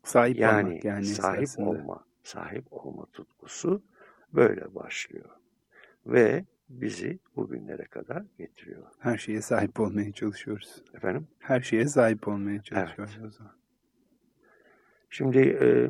sahip 0.04 0.38
yani, 0.38 0.70
olmak 0.70 0.86
yani 0.86 1.06
sahip 1.06 1.43
esasında. 1.43 1.70
olma, 1.70 2.06
sahip 2.24 2.74
olma 2.74 3.06
tutkusu 3.06 3.84
böyle 4.34 4.76
başlıyor. 4.76 5.30
Ve 6.06 6.46
bizi 6.70 7.20
bugünlere 7.36 7.86
kadar 7.86 8.24
getiriyor. 8.38 8.88
Her 9.00 9.17
şeye 9.17 9.41
sahip 9.41 9.80
olmaya 9.80 10.12
çalışıyoruz. 10.12 10.84
Efendim? 10.93 11.28
Her 11.39 11.62
şeye 11.62 11.88
sahip 11.88 12.28
olmaya 12.28 12.62
çalışıyoruz 12.62 13.13
Evet. 13.20 13.28
o 13.28 13.30
zaman. 13.30 13.58
Şimdi 15.10 15.39
e, 15.39 15.89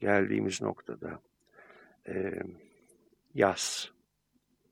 geldiğimiz 0.00 0.62
noktada 0.62 1.20
e, 2.08 2.42
yaz 3.34 3.92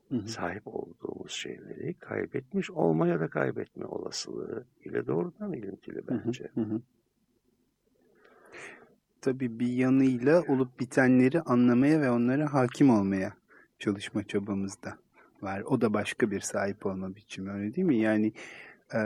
Hı 0.09 0.17
hı. 0.17 0.29
sahip 0.29 0.63
olduğumuz 0.67 1.33
şeyleri 1.33 1.95
kaybetmiş 1.95 2.71
olma 2.71 3.09
ya 3.09 3.21
da 3.21 3.29
kaybetme 3.29 3.87
olasılığı 3.87 4.65
ile 4.85 5.07
doğrudan 5.07 5.53
ilintili 5.53 5.99
hı, 5.99 6.05
bence. 6.09 6.51
hı 6.55 6.61
hı. 6.61 6.81
tabii 9.21 9.59
bir 9.59 9.73
yanıyla 9.73 10.43
olup 10.43 10.81
bitenleri 10.81 11.41
anlamaya 11.41 12.01
ve 12.01 12.11
onlara 12.11 12.53
hakim 12.53 12.91
olmaya 12.91 13.33
çalışma 13.79 14.25
çabamızda 14.25 14.99
var. 15.43 15.61
O 15.61 15.81
da 15.81 15.95
başka 15.95 16.31
bir 16.31 16.41
sahip 16.41 16.87
olma 16.87 17.17
biçimi 17.17 17.51
öyle 17.51 17.75
değil 17.75 17.87
mi? 17.87 17.97
Yani 17.97 18.33
e, 18.95 19.01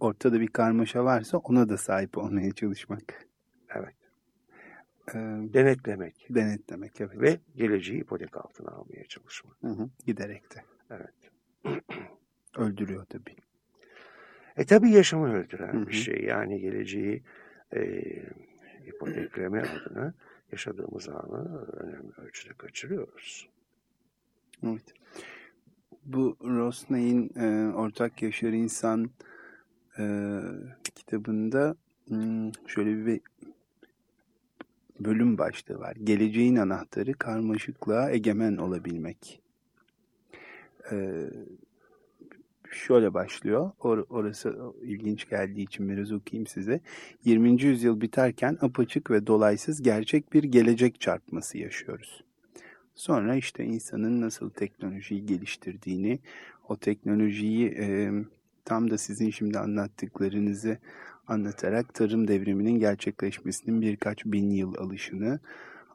ortada 0.00 0.40
bir 0.40 0.48
karmaşa 0.48 1.04
varsa 1.04 1.38
ona 1.38 1.68
da 1.68 1.76
sahip 1.76 2.18
olmaya 2.18 2.52
çalışmak. 2.52 3.26
E, 5.08 5.14
Denetlemek 5.54 6.26
denetlemek 6.30 7.00
evet. 7.00 7.20
ve 7.20 7.38
geleceği 7.56 8.00
ipotek 8.00 8.36
altına 8.36 8.70
almaya 8.70 9.04
çalışmak. 9.04 9.62
Hı 9.62 9.68
hı, 9.68 9.90
giderek 10.06 10.54
de. 10.54 10.64
Evet. 10.90 11.14
Öldürüyor 12.56 13.04
tabii. 13.04 13.36
E 14.56 14.64
tabii 14.64 14.90
yaşamı 14.90 15.34
öldüren 15.34 15.72
Hı 15.72 15.78
hı. 15.78 15.86
bir 15.86 15.92
şey. 15.92 16.24
Yani 16.24 16.60
geleceği 16.60 17.22
e, 17.74 18.02
ipotekleme 18.86 19.62
adına 19.62 20.14
yaşadığımız 20.52 21.08
anı 21.08 21.66
önemli 21.66 22.12
ölçüde 22.16 22.54
kaçırıyoruz. 22.54 23.48
Evet. 24.62 24.94
Bu 26.04 26.36
Rosney'in 26.40 27.38
e, 27.38 27.74
Ortak 27.74 28.22
Yaşar 28.22 28.52
İnsan 28.52 29.10
e, 29.98 30.04
kitabında 30.94 31.76
hmm, 32.08 32.52
şöyle 32.66 33.06
bir 33.06 33.20
bölüm 35.00 35.38
başlığı 35.38 35.78
var. 35.78 35.96
Geleceğin 36.04 36.56
anahtarı 36.56 37.12
karmaşıklığa 37.12 38.10
egemen 38.10 38.56
olabilmek. 38.56 39.40
E, 40.92 41.24
şöyle 42.70 43.14
başlıyor. 43.14 43.70
Or 43.80 44.06
orası 44.10 44.56
ilginç 44.82 45.28
geldiği 45.28 45.62
için 45.62 45.88
biraz 45.88 46.12
okuyayım 46.12 46.46
size. 46.46 46.80
20. 47.24 47.62
yüzyıl 47.62 48.00
biterken 48.00 48.58
apaçık 48.60 49.10
ve 49.10 49.26
dolaysız 49.26 49.82
gerçek 49.82 50.32
bir 50.32 50.42
gelecek 50.42 51.00
çarpması 51.00 51.58
yaşıyoruz. 51.58 52.24
Sonra 52.94 53.36
işte 53.36 53.64
insanın 53.64 54.20
nasıl 54.20 54.50
teknolojiyi 54.50 55.26
geliştirdiğini, 55.26 56.18
o 56.68 56.76
teknolojiyi 56.76 57.68
e, 57.68 58.12
tam 58.64 58.90
da 58.90 58.98
sizin 58.98 59.30
şimdi 59.30 59.58
anlattıklarınızı 59.58 60.78
anlatarak 61.28 61.94
tarım 61.94 62.28
devriminin 62.28 62.78
gerçekleşmesinin 62.78 63.80
birkaç 63.80 64.24
bin 64.24 64.50
yıl 64.50 64.74
alışını 64.74 65.40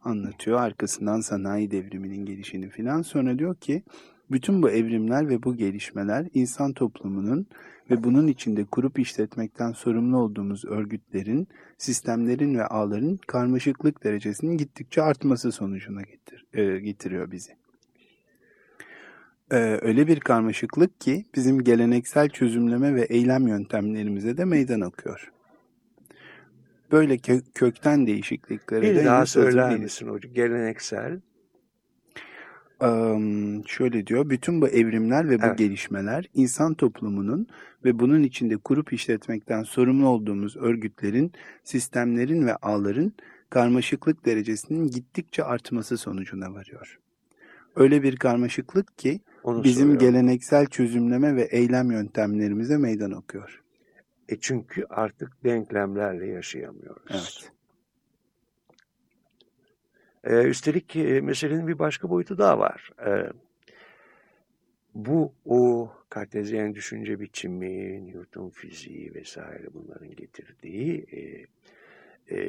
anlatıyor. 0.03 0.59
Arkasından 0.59 1.21
sanayi 1.21 1.71
devriminin 1.71 2.25
gelişini 2.25 2.69
filan. 2.69 3.01
Sonra 3.01 3.39
diyor 3.39 3.55
ki 3.55 3.83
bütün 4.31 4.61
bu 4.61 4.69
evrimler 4.69 5.29
ve 5.29 5.43
bu 5.43 5.55
gelişmeler 5.55 6.27
insan 6.33 6.73
toplumunun 6.73 7.47
ve 7.91 8.03
bunun 8.03 8.27
içinde 8.27 8.65
kurup 8.65 8.99
işletmekten 8.99 9.71
sorumlu 9.71 10.17
olduğumuz 10.17 10.65
örgütlerin, 10.65 11.47
sistemlerin 11.77 12.55
ve 12.55 12.65
ağların 12.65 13.19
karmaşıklık 13.27 14.03
derecesinin 14.03 14.57
gittikçe 14.57 15.01
artması 15.01 15.51
sonucuna 15.51 16.01
getir, 16.01 16.45
e, 16.53 16.79
getiriyor 16.79 17.31
bizi. 17.31 17.51
E, 19.51 19.79
öyle 19.81 20.07
bir 20.07 20.19
karmaşıklık 20.19 21.01
ki 21.01 21.25
bizim 21.35 21.63
geleneksel 21.63 22.29
çözümleme 22.29 22.95
ve 22.95 23.01
eylem 23.01 23.47
yöntemlerimize 23.47 24.37
de 24.37 24.45
meydan 24.45 24.81
okuyor. 24.81 25.31
Böyle 26.91 27.17
kö 27.17 27.41
kökten 27.55 28.07
değişikliklere 28.07 28.81
Bir 28.81 28.95
de 28.95 29.05
daha 29.05 29.25
söyler 29.25 29.77
misin 29.77 30.07
hocam? 30.07 30.33
Geleneksel 30.33 31.19
Am, 32.79 33.67
şöyle 33.67 34.07
diyor, 34.07 34.29
bütün 34.29 34.61
bu 34.61 34.67
evrimler 34.67 35.29
ve 35.29 35.41
bu 35.41 35.45
Evet. 35.45 35.57
gelişmeler 35.57 36.25
insan 36.33 36.73
toplumunun 36.73 37.47
ve 37.85 37.99
bunun 37.99 38.23
içinde 38.23 38.57
kurup 38.57 38.93
işletmekten 38.93 39.63
sorumlu 39.63 40.07
olduğumuz 40.07 40.57
örgütlerin, 40.57 41.31
sistemlerin 41.63 42.45
ve 42.45 42.55
ağların 42.55 43.13
karmaşıklık 43.49 44.25
derecesinin 44.25 44.87
gittikçe 44.87 45.43
artması 45.43 45.97
sonucuna 45.97 46.53
varıyor. 46.53 46.99
Öyle 47.75 48.03
bir 48.03 48.17
karmaşıklık 48.17 48.97
ki 48.97 49.19
onu 49.43 49.63
bizim 49.63 49.87
soruyorum. 49.87 50.07
geleneksel 50.07 50.65
çözümleme 50.65 51.35
ve 51.35 51.43
eylem 51.43 51.91
yöntemlerimize 51.91 52.77
meydan 52.77 53.11
okuyor. 53.11 53.63
E 54.29 54.39
çünkü 54.39 54.85
artık 54.89 55.43
denklemlerle 55.43 56.27
yaşayamıyoruz. 56.27 57.03
Evet. 57.09 57.51
Ee, 60.23 60.43
üstelik 60.43 60.95
e, 60.95 61.21
meselenin 61.21 61.67
bir 61.67 61.79
başka 61.79 62.09
boyutu 62.09 62.37
daha 62.37 62.59
var. 62.59 62.91
Ee, 63.07 63.31
bu 64.95 65.33
o 65.45 65.91
kartezyen 66.09 66.75
düşünce 66.75 67.19
biçimi, 67.19 68.07
Newton 68.07 68.49
fiziği 68.49 69.13
vesaire 69.13 69.73
bunların 69.73 70.15
getirdiği 70.15 71.05
e, 71.11 71.19
e, 72.35 72.39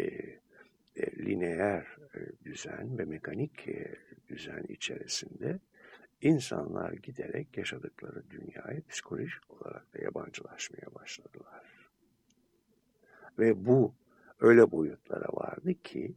e, 0.96 1.26
lineer 1.26 1.86
e, 2.14 2.18
düzen 2.44 2.98
ve 2.98 3.04
mekanik 3.04 3.68
e, 3.68 3.94
düzen 4.30 4.64
içerisinde 4.68 5.60
insanlar 6.20 6.92
giderek 6.92 7.56
yaşadıkları 7.56 8.30
dünyaya 8.30 8.80
psikolojik 8.88 9.50
olarak 9.50 9.94
da 9.94 10.02
yabancılaşmaya 10.02 10.94
başladılar. 10.94 11.90
Ve 13.38 13.66
bu 13.66 13.94
öyle 14.40 14.70
boyutlara 14.70 15.28
vardı 15.32 15.74
ki 15.74 16.14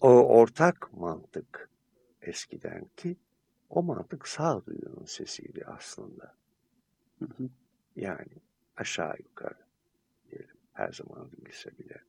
o 0.00 0.08
ortak 0.38 0.92
mantık 0.92 1.70
eskiden 2.22 2.90
ki 2.96 3.16
o 3.70 3.82
mantık 3.82 4.28
sağduyunun 4.28 5.04
sesiydi 5.04 5.64
aslında. 5.66 6.34
Yani 7.96 8.42
aşağı 8.76 9.16
yukarı 9.18 9.66
diyelim 10.30 10.56
her 10.72 10.92
zaman 10.92 11.30
bilse 11.32 11.78
bile. 11.78 12.02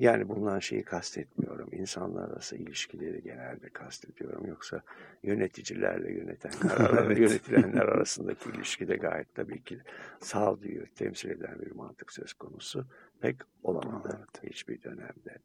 Yani 0.00 0.28
bundan 0.28 0.58
şeyi 0.58 0.82
kastetmiyorum. 0.82 1.68
İnsanlar 1.72 2.28
arası 2.30 2.56
ilişkileri 2.56 3.22
genelde 3.22 3.68
kastediyorum. 3.68 4.46
Yoksa 4.46 4.82
yöneticilerle 5.22 6.12
yönetenler, 6.12 6.90
Evet. 7.04 7.18
yönetilenler 7.18 7.82
arasındaki 7.88 8.50
ilişkide 8.50 8.96
gayet 8.96 9.34
tabii 9.34 9.62
ki 9.64 9.80
sağduyu 10.20 10.86
temsil 10.94 11.30
eden 11.30 11.60
bir 11.60 11.70
mantık 11.70 12.12
söz 12.12 12.32
konusu 12.32 12.86
pek 13.20 13.36
olamadı 13.62 14.18
Evet. 14.18 14.52
hiçbir 14.52 14.82
dönemde. 14.82 15.38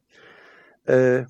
Ee, 0.88 1.26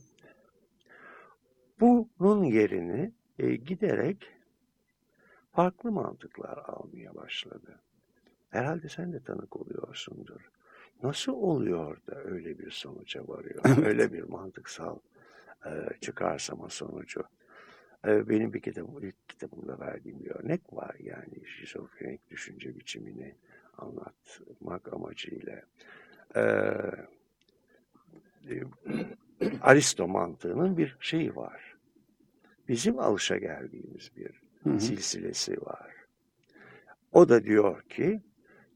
bunun 1.81 2.45
yerini 2.45 3.13
e, 3.39 3.57
giderek 3.57 4.33
farklı 5.53 5.93
mantıklar 5.93 6.59
almaya 6.59 7.15
başladı. 7.15 7.81
Herhalde 8.51 8.89
sen 8.89 9.13
de 9.13 9.23
tanık 9.23 9.57
oluyorsundur. 9.57 10.51
Nasıl 11.03 11.33
oluyor 11.33 11.97
da 12.07 12.15
öyle 12.25 12.59
bir 12.59 12.71
sonuca 12.71 13.29
varıyor? 13.29 13.87
öyle 13.87 14.13
bir 14.13 14.23
mantıksal 14.23 14.99
e, 15.67 15.71
çıkarsama 16.01 16.69
sonucu. 16.69 17.25
E, 18.07 18.29
benim 18.29 18.53
bir 18.53 18.61
kitabım, 18.61 19.05
ilk 19.05 19.29
kitabımda 19.29 19.79
verdiğim 19.81 20.25
bir 20.25 20.31
örnek 20.31 20.73
var. 20.73 20.97
Yani 21.01 21.47
şizofrenik 21.47 22.31
düşünce 22.31 22.77
biçimini 22.77 23.35
anlatmak 23.79 24.93
amacıyla. 24.93 25.63
E, 26.37 26.41
e, 28.51 28.63
Aristo 29.61 30.09
mantığının 30.09 30.77
bir 30.77 30.97
şeyi 31.01 31.37
var. 31.37 31.77
Bizim 32.69 32.99
alışa 32.99 33.37
geldiğimiz 33.39 34.11
bir 34.17 34.41
Hı 34.63 34.71
hı. 34.71 34.81
silsilesi 34.81 35.61
var. 35.63 35.95
O 37.13 37.29
da 37.29 37.45
diyor 37.45 37.83
ki 37.83 38.21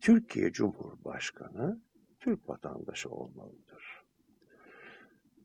Türkiye 0.00 0.52
Cumhurbaşkanı 0.52 1.80
Türk 2.20 2.48
vatandaşı 2.48 3.10
olmalıdır. 3.10 4.04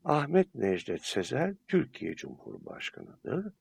Ahmet 0.05 0.55
Necdet 0.55 1.01
Sezer 1.01 1.55
Türkiye 1.67 2.15
Cumhurbaşkanıdır. 2.15 3.53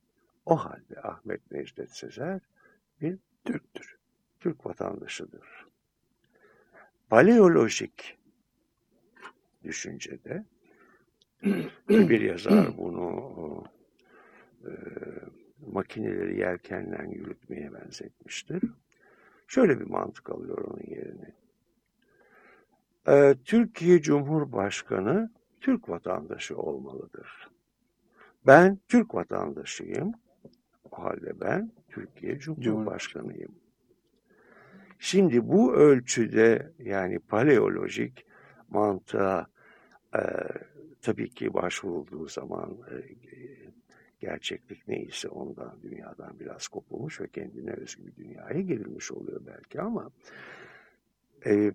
O 0.46 0.56
halde 0.56 1.02
Ahmet 1.02 1.50
Necdet 1.50 1.90
Sezer 1.90 2.40
bir 3.00 3.18
Türktür. 3.44 3.98
Türk 4.40 4.66
vatandaşıdır. 4.66 5.66
Paleolojik 7.08 8.18
düşüncede 9.64 10.44
bir 11.88 12.20
yazar 12.20 12.76
bunu 12.78 13.64
e, 14.64 14.70
makineleri 15.66 16.38
yelkenle 16.38 17.14
yürütmeye 17.14 17.72
benzetmiştir. 17.72 18.62
Şöyle 19.48 19.80
bir 19.80 19.86
mantık 19.86 20.30
alıyor 20.30 20.58
onun 20.58 20.82
yerine. 20.86 21.43
E, 23.08 23.34
Türkiye 23.44 24.02
Cumhurbaşkanı 24.02 25.30
Türk 25.60 25.88
vatandaşı 25.88 26.58
olmalıdır. 26.58 27.50
Ben 28.46 28.78
Türk 28.88 29.14
vatandaşıyım. 29.14 30.12
O 30.90 31.02
halde 31.02 31.40
ben 31.40 31.72
Türkiye 31.88 32.38
Cumhurbaşkanıyım. 32.38 33.54
Şimdi 34.98 35.48
bu 35.48 35.74
ölçüde 35.74 36.72
yani 36.78 37.18
paleolojik 37.18 38.26
mantığa 38.68 39.46
e, 40.16 40.20
tabii 41.02 41.30
ki 41.30 41.54
başvurulduğu 41.54 42.28
zaman 42.28 42.78
e, 42.90 42.94
gerçeklik 44.20 44.88
neyse 44.88 45.28
ondan 45.28 45.82
dünyadan 45.82 46.40
biraz 46.40 46.68
kopulmuş 46.68 47.20
ve 47.20 47.28
kendine 47.28 47.72
özgü 47.72 48.06
bir 48.06 48.16
dünyaya 48.16 48.60
gelinmiş 48.60 49.12
oluyor 49.12 49.40
belki 49.46 49.80
ama 49.80 50.10
e, 51.46 51.72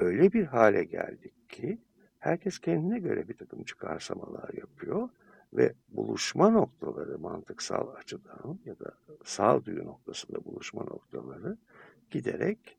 öyle 0.00 0.32
bir 0.32 0.44
hale 0.44 0.84
geldik 0.84 1.50
ki 1.50 1.78
herkes 2.18 2.58
kendine 2.58 2.98
göre 2.98 3.28
bir 3.28 3.34
takım 3.34 3.64
çıkarsamalar 3.64 4.54
yapıyor 4.54 5.08
ve 5.52 5.74
buluşma 5.88 6.50
noktaları 6.50 7.18
mantıksal 7.18 7.88
açıdan 7.88 8.58
ya 8.64 8.78
da 8.78 8.94
sağduyu 9.24 9.84
noktasında 9.84 10.44
buluşma 10.44 10.82
noktaları 10.82 11.56
giderek 12.10 12.78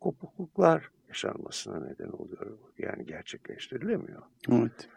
kopukluklar 0.00 0.90
yaşanmasına 1.08 1.80
neden 1.80 2.08
oluyor. 2.08 2.58
Yani 2.78 3.06
gerçekleştirilemiyor. 3.06 4.22
Evet. 4.48 4.88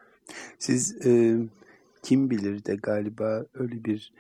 Siz 0.60 1.06
e, 1.06 1.38
kim 2.04 2.30
bilir 2.30 2.66
de 2.66 2.76
galiba 2.76 3.46
öyle 3.54 3.84
bir 3.84 4.14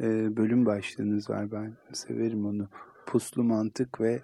e, 0.00 0.36
bölüm 0.36 0.66
başlığınız 0.66 1.30
var. 1.30 1.52
Ben 1.52 1.76
severim 1.92 2.46
onu. 2.46 2.68
Puslu 3.06 3.44
mantık 3.44 4.00
ve 4.00 4.22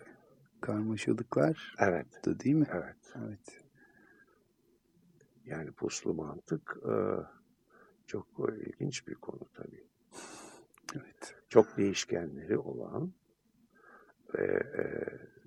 karmaşalıklar 0.60 1.74
Evet. 1.78 2.24
da 2.24 2.40
değil 2.40 2.54
mi? 2.54 2.66
Evet. 2.72 3.14
Evet. 3.16 3.60
Yani 5.44 5.72
puslu 5.72 6.14
mantık 6.14 6.76
e, 6.84 6.94
çok 8.06 8.26
ilginç 8.66 9.08
bir 9.08 9.14
konu 9.14 9.40
tabii. 9.54 9.86
Evet. 10.94 11.34
Çok 11.48 11.76
değişkenleri 11.76 12.58
olan 12.58 13.12
ve 14.34 14.46
e, 14.78 14.84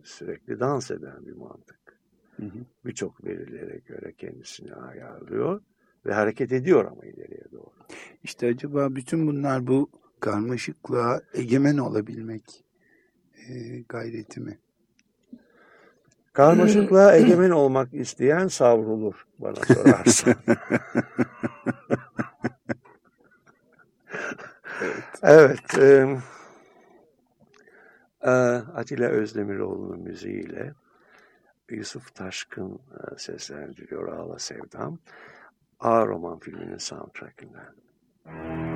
sürekli 0.04 0.60
dans 0.60 0.92
eden 0.92 1.26
bir 1.26 1.34
mantık. 1.34 1.82
Birçok 2.86 3.26
verilere 3.26 3.78
göre 3.78 4.14
kendisini 4.14 4.74
ayarlıyor 4.76 5.62
ve 6.06 6.14
hareket 6.14 6.52
ediyor 6.52 6.86
ama 6.86 7.06
ileriye 7.06 7.44
doğru. 7.52 7.74
İşte 8.24 8.48
acaba 8.48 8.96
bütün 8.96 9.28
bunlar 9.28 9.68
bu 9.68 9.90
karmaşıklığa 10.20 11.22
egemen 11.34 11.78
olabilmek 11.78 12.66
e, 13.50 13.82
gayreti 13.82 14.40
mi? 14.40 14.60
Karmaşıklığa 16.34 17.16
egemen 17.16 17.50
olmak 17.50 17.94
isteyen 17.94 18.48
savrulur 18.48 19.26
bana 19.40 19.56
sorarsan. 19.56 20.36
evet. 25.24 25.78
E, 25.80 26.18
e, 28.22 28.30
Atilla 28.76 29.08
Özdemiroğlu'nun 29.08 30.00
müziğiyle 30.00 30.74
Yusuf 31.70 32.16
Taşkın 32.16 32.80
seslendiriyor 33.18 34.08
Ağla 34.08 34.40
Sevdam. 34.40 35.00
A 35.80 36.08
Roman 36.08 36.40
filminin 36.40 36.78
soundtrackinden. 36.78 37.74
Ah 38.26 38.71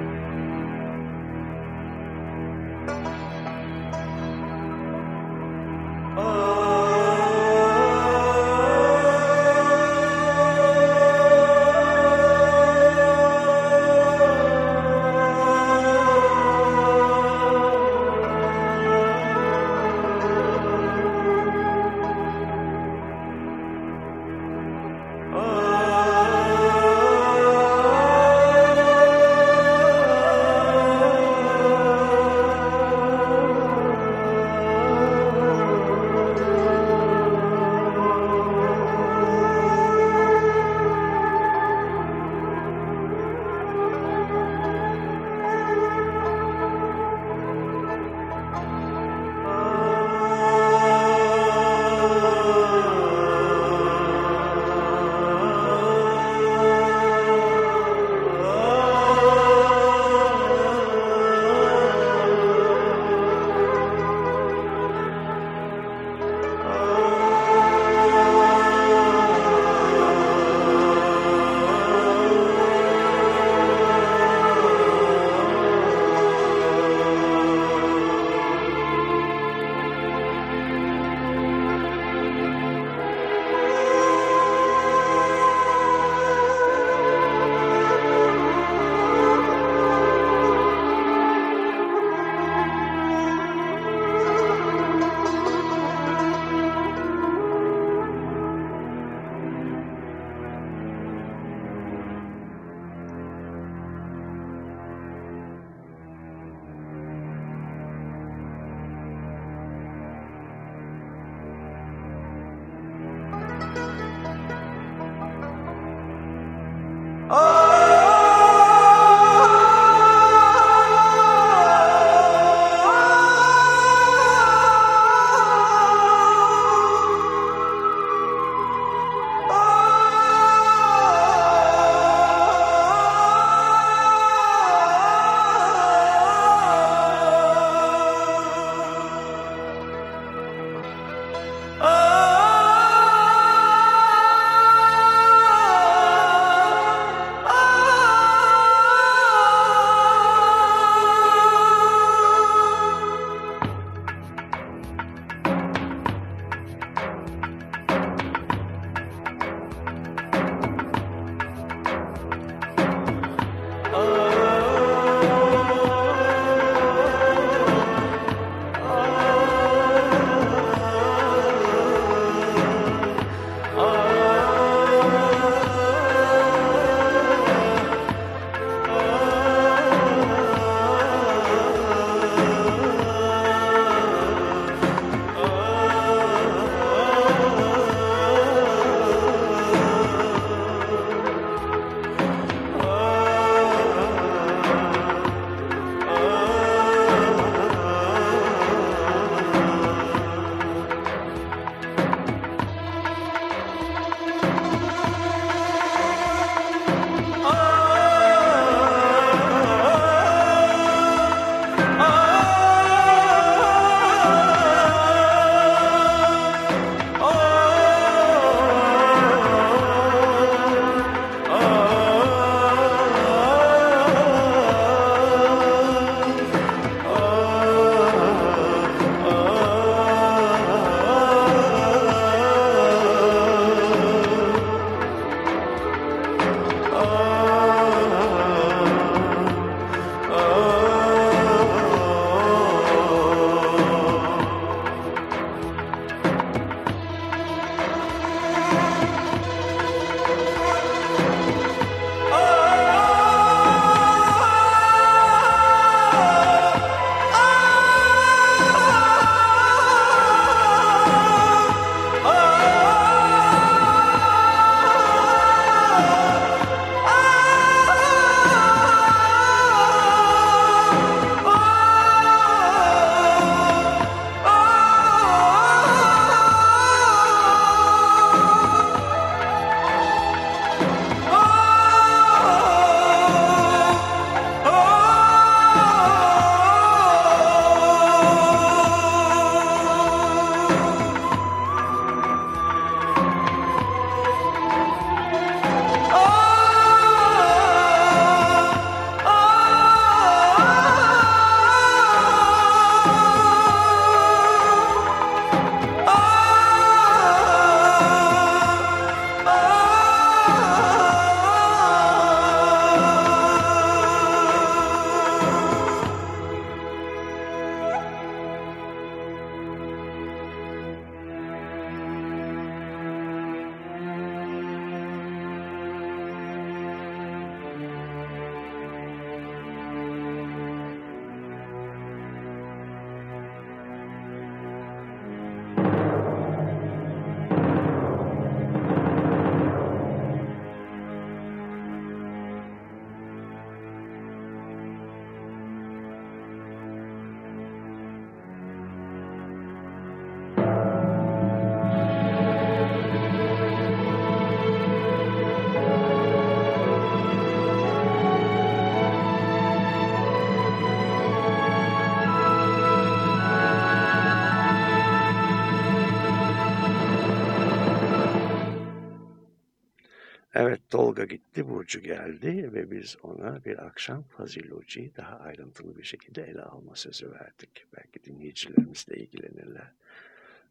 Gitti, 371.55 371.69
Burcu 371.69 372.01
geldi 372.01 372.73
ve 372.73 372.91
biz 372.91 373.17
ona 373.23 373.65
bir 373.65 373.85
akşam 373.85 374.23
Fazil 374.23 374.71
Hoca'yı 374.71 375.15
daha 375.15 375.39
ayrıntılı 375.39 375.97
bir 375.97 376.03
şekilde 376.03 376.43
ele 376.43 376.61
alma 376.61 376.95
sözü 376.95 377.31
verdik. 377.31 377.85
Belki 377.97 378.23
dinleyicilerimiz 378.23 379.07
de 379.07 379.17
ilgilenirler. 379.17 379.91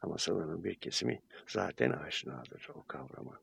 Ama 0.02 0.18
salonun 0.18 0.64
bir 0.64 0.74
kesimi 0.74 1.20
zaten 1.48 1.90
aşinadır 1.90 2.68
o 2.74 2.84
kavrama. 2.86 3.40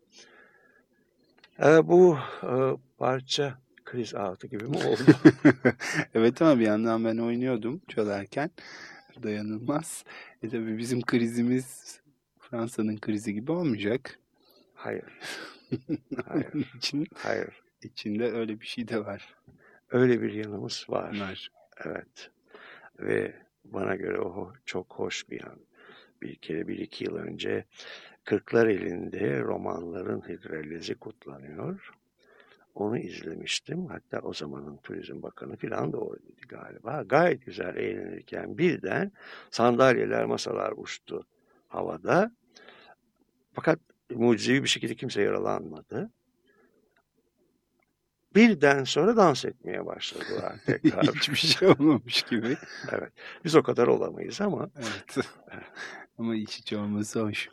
Ee, 1.60 1.88
bu 1.88 2.18
e, 2.44 2.52
parça 2.98 3.60
kriz 3.86 4.16
altı 4.16 4.48
gibi 4.48 4.64
mi 4.64 4.78
oldu? 4.78 5.02
evet 6.14 6.42
ama 6.42 6.60
bir 6.60 6.66
yandan 6.66 7.06
ben 7.06 7.18
oynuyordum 7.18 7.82
çalarken. 7.88 8.52
Dayanılmaz. 9.24 10.04
E 10.44 10.50
tabii 10.50 10.78
bizim 10.78 11.02
krizimiz 11.02 12.00
Fransa'nın 12.40 12.98
krizi 12.98 13.34
gibi 13.34 13.52
olmayacak. 13.52 14.20
Hayır. 14.74 15.04
Hayır. 16.26 16.48
için, 16.78 17.08
Hayır. 17.16 17.62
İçinde 17.82 18.32
öyle 18.32 18.62
bir 18.62 18.66
şey 18.66 18.88
de 18.88 19.06
var. 19.06 19.36
Öyle 19.92 20.22
bir 20.22 20.34
yanımız 20.34 20.86
var. 20.90 21.20
Var. 21.20 21.52
Evet. 21.86 22.32
Ve 23.00 23.36
bana 23.66 23.96
göre 23.96 24.20
o 24.20 24.54
çok 24.66 24.94
hoş 24.94 25.30
bir 25.30 25.42
yan. 25.42 25.60
Bir 26.22 26.36
kere 26.36 26.68
bir 26.68 26.78
iki 26.78 27.04
yıl 27.04 27.16
önce 27.16 27.66
Kırklar 28.24 28.68
elinde 28.68 29.40
romanların 29.40 30.22
hidrolizi 30.22 30.96
kutlanıyor. 30.96 31.94
Onu 32.76 32.98
izlemiştim. 32.98 33.86
Hatta 33.86 34.20
o 34.20 34.34
zamanın 34.34 34.78
Turizm 34.78 35.22
Bakanı 35.22 35.58
falan 35.58 35.94
da 35.94 35.98
oradaydı 35.98 36.42
galiba. 36.48 37.04
Gayet 37.04 37.46
güzel 37.46 37.76
eğlenirken 37.76 38.58
birden 38.58 39.12
sandalyeler, 39.52 40.26
masalar 40.26 40.74
uçtu 40.78 41.26
havada. 41.68 42.32
Fakat 43.54 43.80
mucizevi 44.16 44.64
bir 44.64 44.70
şekilde 44.70 44.96
kimse 44.96 45.22
yaralanmadı. 45.22 46.12
Birden 48.36 48.84
sonra 48.84 49.18
dans 49.18 49.46
etmeye 49.46 49.86
başladılar 49.86 50.56
tekrar. 50.66 51.04
Hiçbir 51.04 51.36
şey 51.36 51.68
olmamış 51.68 52.24
gibi. 52.24 52.58
evet. 52.92 53.12
Biz 53.46 53.56
o 53.56 53.64
kadar 53.64 53.88
olamayız 53.88 54.42
ama. 54.42 54.70
Evet. 54.78 55.28
ama 56.18 56.34
hiç 56.34 56.60
hiç 56.60 56.74
olması 56.74 57.22
hoş. 57.22 57.50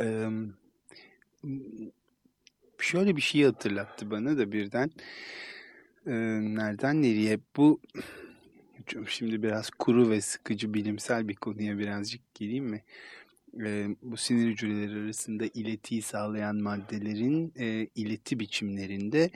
Ee, 0.00 0.28
şöyle 2.78 3.16
bir 3.16 3.20
şey 3.20 3.44
hatırlattı 3.44 4.10
bana 4.10 4.38
da 4.38 4.52
birden. 4.52 4.90
Ee, 6.06 6.12
nereden 6.42 7.02
nereye? 7.02 7.40
Bu 7.56 7.80
şimdi 9.08 9.42
biraz 9.42 9.70
kuru 9.70 10.10
ve 10.10 10.20
sıkıcı 10.20 10.74
bilimsel 10.74 11.28
bir 11.28 11.36
konuya 11.36 11.78
birazcık 11.78 12.34
gireyim 12.34 12.64
mi? 12.64 12.82
Ee, 13.64 13.86
bu 14.02 14.16
sinir 14.16 14.46
hücreleri 14.46 15.04
arasında 15.04 15.44
iletiyi 15.54 16.02
sağlayan 16.02 16.56
maddelerin 16.56 17.52
e, 17.56 17.86
ileti 17.94 18.40
biçimlerinde 18.40 19.30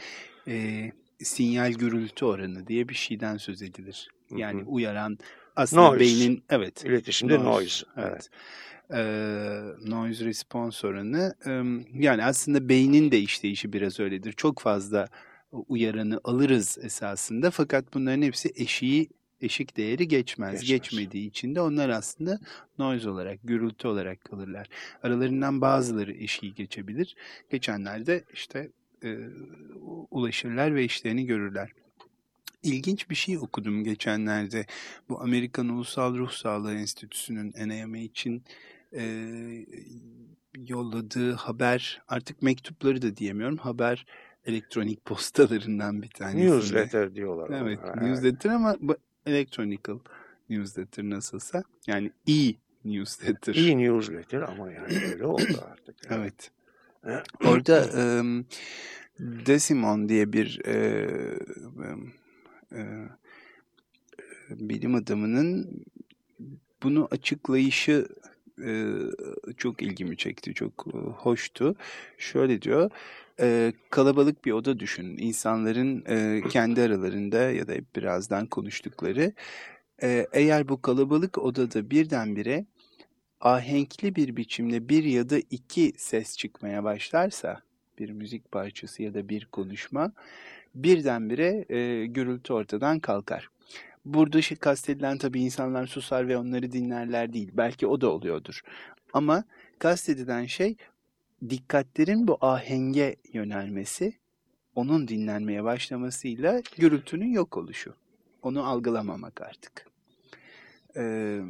e, 0.49 0.87
sinyal 1.19 1.73
gürültü 1.73 2.25
oranı 2.25 2.67
diye 2.67 2.89
bir 2.89 2.95
şeyden 2.95 3.37
söz 3.37 3.63
edilir. 3.63 4.09
Yani 4.37 4.61
hı 4.61 4.65
hı. 4.65 4.69
uyaran 4.69 5.19
aslında 5.57 5.83
noise. 5.83 6.01
beynin 6.01 6.45
evet 6.51 6.85
iletişimde 6.85 7.35
noise, 7.35 7.51
noise 7.51 7.87
evet. 7.97 8.07
evet. 8.11 8.31
Ee, 8.93 9.91
noise 9.91 10.25
response 10.25 10.87
oranı 10.87 11.35
yani 11.95 12.25
aslında 12.25 12.69
beynin 12.69 13.11
de 13.11 13.19
işleyişi 13.19 13.73
biraz 13.73 14.01
öyledir. 14.01 14.33
Çok 14.33 14.61
fazla 14.61 15.09
uyaranı 15.53 16.21
alırız 16.25 16.79
esasında 16.83 17.51
fakat 17.51 17.95
bunların 17.95 18.23
hepsi 18.23 18.53
eşiği 18.55 19.09
eşik 19.41 19.76
değeri 19.76 20.09
geçmez. 20.09 20.61
geçmez. 20.61 20.68
Geçmediği 20.68 21.28
için 21.28 21.55
de 21.55 21.61
onlar 21.61 21.88
aslında 21.88 22.41
noise 22.78 23.11
olarak, 23.11 23.38
gürültü 23.45 23.88
olarak 23.88 24.24
kalırlar. 24.24 24.68
Aralarından 25.03 25.61
bazıları 25.61 26.12
eşiği 26.12 26.55
geçebilir. 26.55 27.16
Geçenler 27.51 28.07
de 28.07 28.24
işte 28.32 28.70
e, 29.05 29.18
ulaşırlar 30.11 30.74
ve 30.74 30.84
işlerini 30.84 31.26
görürler. 31.26 31.72
İlginç 32.62 33.11
bir 33.11 33.14
şey 33.14 33.38
okudum 33.38 33.84
geçenlerde. 33.84 34.66
Bu 35.09 35.20
Amerikan 35.20 35.68
Ulusal 35.68 36.16
Ruh 36.18 36.30
Sağlığı 36.30 36.74
Enstitüsü'nün 36.74 37.53
NAMA 37.68 37.99
için 37.99 38.45
e, 38.97 39.05
yolladığı 40.57 41.32
haber, 41.32 42.03
artık 42.09 42.43
mektupları 42.43 43.03
da 43.03 43.16
diyemiyorum, 43.16 43.57
haber 43.57 44.07
elektronik 44.45 45.05
postalarından 45.05 46.03
bir 46.03 46.09
tanesi. 46.11 46.47
Newsletter 46.47 47.14
diyorlar. 47.14 47.62
Evet, 47.62 47.78
ona. 47.84 48.03
newsletter 48.03 48.51
ama 48.51 48.76
electronical 49.31 49.99
newsletter 50.51 51.05
nasılsa. 51.05 51.62
Yani 51.87 52.11
e-newsletter. 52.28 53.55
E-newsletter 53.55 54.41
ama 54.41 54.72
yani 54.72 55.05
öyle 55.12 55.26
oldu 55.26 55.64
artık. 55.70 56.11
Yani. 56.11 56.20
evet. 56.20 56.51
Orada 57.45 57.85
e, 57.97 58.22
Desimon 59.20 60.09
diye 60.09 60.33
bir 60.33 60.61
e, 60.66 61.07
e, 62.72 63.09
bilim 64.51 64.95
adamının 64.95 65.85
bunu 66.83 67.09
açıklayışı 67.11 68.09
e, 68.64 68.95
çok 69.57 69.83
ilgimi 69.83 70.16
çekti, 70.16 70.55
çok 70.55 70.87
hoştu. 71.16 71.76
Şöyle 72.18 72.62
diyor, 72.62 72.91
e, 73.41 73.72
kalabalık 73.91 74.45
bir 74.45 74.53
oda 74.53 74.80
düşünün. 74.80 75.18
İnsanların 75.18 76.05
e, 76.09 76.43
kendi 76.49 76.82
aralarında 76.82 77.38
ya 77.38 77.68
da 77.68 77.74
birazdan 77.97 78.47
konuştukları. 78.47 79.32
E, 80.03 80.26
eğer 80.32 80.68
bu 80.68 80.82
kalabalık 80.82 81.38
odada 81.38 81.91
birdenbire 81.91 82.66
ahenkli 83.41 84.16
bir 84.16 84.36
biçimde 84.36 84.88
bir 84.88 85.05
ya 85.05 85.30
da 85.30 85.38
iki 85.51 85.93
ses 85.97 86.36
çıkmaya 86.36 86.84
başlarsa, 86.84 87.62
bir 87.99 88.11
müzik 88.11 88.53
parçası 88.53 89.03
ya 89.03 89.14
da 89.14 89.28
bir 89.28 89.45
konuşma, 89.45 90.12
birdenbire 90.74 91.64
e, 91.68 92.07
gürültü 92.07 92.53
ortadan 92.53 93.01
kalkar. 93.01 93.49
Burada 94.05 94.43
şey 94.43 94.57
kastedilen 94.57 95.18
tabii 95.18 95.41
insanlar 95.41 95.86
susar 95.86 96.28
ve 96.28 96.36
onları 96.36 96.72
dinlerler 96.72 97.32
değil. 97.32 97.51
Belki 97.55 97.86
o 97.86 98.01
da 98.01 98.11
oluyordur. 98.11 98.61
Ama 99.12 99.45
kastedilen 99.78 100.47
şey 100.47 100.76
dikkatlerin 101.49 102.28
bu 102.28 102.38
ahenge 102.41 103.16
yönelmesi, 103.32 104.14
onun 104.74 105.09
dinlenmeye 105.09 105.64
başlamasıyla 105.64 106.62
gürültünün 106.78 107.32
yok 107.32 107.57
oluşu. 107.57 107.95
Onu 108.43 108.66
algılamamak 108.66 109.41
artık. 109.41 109.86
Ee, 110.97 111.41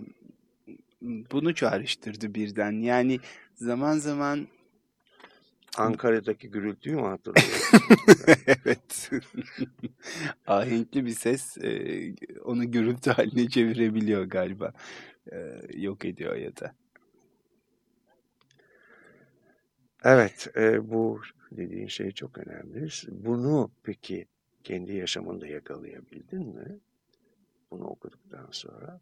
bunu 1.02 1.54
çağrıştırdı 1.54 2.34
birden. 2.34 2.72
Yani 2.72 3.18
zaman 3.54 3.98
zaman 3.98 4.48
Ankara'daki 5.76 6.50
gürültüyü 6.50 6.96
mü 6.96 7.02
hatırlıyorsun? 7.02 7.80
evet. 8.46 9.10
Ahenkli 10.46 11.06
bir 11.06 11.14
ses 11.14 11.58
e, 11.58 12.14
onu 12.44 12.70
gürültü 12.70 13.10
haline 13.10 13.48
çevirebiliyor 13.48 14.24
galiba. 14.24 14.72
E, 15.32 15.60
yok 15.74 16.04
ediyor 16.04 16.36
ya 16.36 16.56
da. 16.56 16.74
Evet, 20.04 20.48
e, 20.56 20.90
bu 20.90 21.20
dediğin 21.52 21.86
şey 21.86 22.10
çok 22.10 22.38
önemli. 22.38 22.88
Bunu 23.08 23.70
peki 23.82 24.26
kendi 24.64 24.92
yaşamında 24.92 25.46
yakalayabildin 25.46 26.46
mi? 26.46 26.78
Bunu 27.70 27.84
okuduktan 27.84 28.48
sonra. 28.50 29.00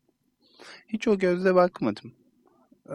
Hiç 0.89 1.09
o 1.09 1.19
gözle 1.19 1.55
bakmadım. 1.55 2.13
Ee, 2.91 2.95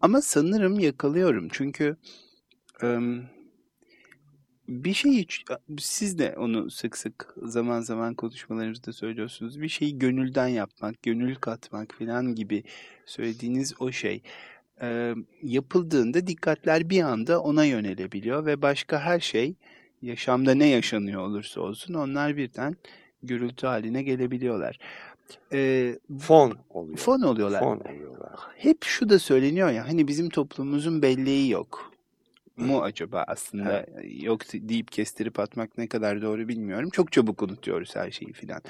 ama 0.00 0.22
sanırım 0.22 0.78
yakalıyorum. 0.78 1.48
Çünkü 1.52 1.96
bir 4.68 4.94
şey 4.94 5.26
siz 5.78 6.18
de 6.18 6.34
onu 6.38 6.70
sık 6.70 6.98
sık 6.98 7.34
zaman 7.42 7.80
zaman 7.80 8.14
konuşmalarınızda 8.14 8.92
söylüyorsunuz. 8.92 9.60
Bir 9.60 9.68
şeyi 9.68 9.98
gönülden 9.98 10.48
yapmak, 10.48 11.02
gönül 11.02 11.34
katmak 11.34 11.94
falan 11.94 12.34
gibi 12.34 12.64
söylediğiniz 13.06 13.74
o 13.80 13.92
şey 13.92 14.22
yapıldığında 15.42 16.26
dikkatler 16.26 16.90
bir 16.90 17.02
anda 17.02 17.40
ona 17.40 17.64
yönelebiliyor 17.64 18.46
ve 18.46 18.62
başka 18.62 19.00
her 19.00 19.20
şey 19.20 19.54
yaşamda 20.02 20.54
ne 20.54 20.66
yaşanıyor 20.66 21.22
olursa 21.22 21.60
olsun 21.60 21.94
onlar 21.94 22.36
birden 22.36 22.76
gürültü 23.22 23.66
haline 23.66 24.02
gelebiliyorlar. 24.02 24.78
E, 25.52 25.92
fon 26.20 26.58
oluyor. 26.70 26.98
Fon 26.98 27.20
oluyorlar. 27.20 27.60
Fon 27.60 27.80
oluyorlar. 27.80 28.32
Hep 28.56 28.84
şu 28.84 29.08
da 29.08 29.18
söyleniyor 29.18 29.70
ya 29.70 29.88
hani 29.88 30.08
bizim 30.08 30.30
toplumumuzun 30.30 31.02
belleği 31.02 31.50
yok 31.50 31.87
mu 32.58 32.82
acaba 32.82 33.24
aslında 33.26 33.86
evet. 33.94 34.22
yok 34.22 34.40
deyip 34.52 34.92
kestirip 34.92 35.40
atmak 35.40 35.78
ne 35.78 35.86
kadar 35.86 36.22
doğru 36.22 36.48
bilmiyorum. 36.48 36.90
Çok 36.90 37.12
çabuk 37.12 37.42
unutuyoruz 37.42 37.96
her 37.96 38.10
şeyi 38.10 38.32
filan. 38.32 38.60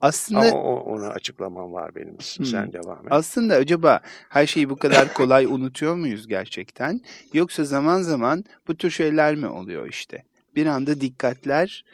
Aslında 0.00 0.40
Ama 0.40 0.62
o, 0.62 0.80
ona 0.80 1.08
açıklamam 1.08 1.72
var 1.72 1.94
benim. 1.94 2.12
Hmm. 2.12 2.46
Sen 2.46 2.72
devam 2.72 2.98
et. 2.98 3.06
Aslında 3.10 3.54
acaba 3.54 4.00
her 4.28 4.46
şeyi 4.46 4.70
bu 4.70 4.76
kadar 4.76 5.14
kolay 5.14 5.44
unutuyor 5.44 5.94
muyuz 5.94 6.28
gerçekten? 6.28 7.00
Yoksa 7.32 7.64
zaman 7.64 8.02
zaman 8.02 8.44
bu 8.68 8.76
tür 8.76 8.90
şeyler 8.90 9.34
mi 9.34 9.46
oluyor 9.46 9.88
işte? 9.88 10.22
Bir 10.56 10.66
anda 10.66 11.00
dikkatler 11.00 11.84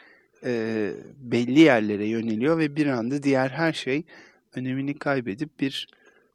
e, 0.43 0.91
belli 1.17 1.59
yerlere 1.59 2.05
yöneliyor 2.05 2.57
ve 2.57 2.75
bir 2.75 2.87
anda 2.87 3.23
diğer 3.23 3.49
her 3.49 3.73
şey 3.73 4.03
önemini 4.55 4.99
kaybedip 4.99 5.59
bir 5.59 5.87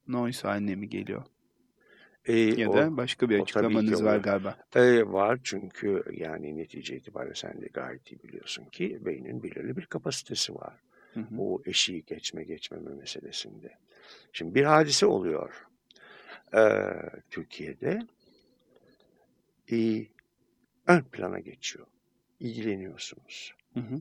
noise 0.09 0.49
haline 0.49 0.75
mi 0.75 0.89
geliyor? 0.89 1.23
E, 2.27 2.33
Ya 2.41 2.71
o- 2.71 2.73
da 2.75 2.97
başka 2.97 3.29
bir 3.31 3.41
açıklamanız 3.41 4.05
var 4.05 4.17
galiba. 4.17 4.57
E, 4.75 5.07
var 5.13 5.39
çünkü 5.45 6.03
yani 6.13 6.57
netice 6.57 6.97
itibariyle 6.97 7.35
sen 7.35 7.63
de 7.63 7.67
gayet 7.67 8.13
iyi 8.13 8.23
biliyorsun 8.23 8.65
ki 8.65 8.99
beynin 9.05 9.43
belirli 9.43 9.77
bir 9.77 9.87
kapasitesi 9.87 10.55
var. 10.55 10.75
Hı 11.15 11.21
hı. 11.21 11.27
Bu 11.31 11.63
eşiği 11.67 12.05
geçme 12.05 12.45
geçmeme 12.45 12.95
meselesinde. 12.95 13.73
Şimdi 14.33 14.55
bir 14.55 14.65
hadise 14.65 15.07
oluyor. 15.07 15.67
Ee, 16.55 16.83
Türkiye'de 17.31 18.01
e, 19.73 20.07
ön 20.87 21.01
plana 21.03 21.39
geçiyor. 21.39 21.87
İlgileniyorsunuz. 22.41 23.55
Hı 23.75 23.81
hı. 23.81 24.01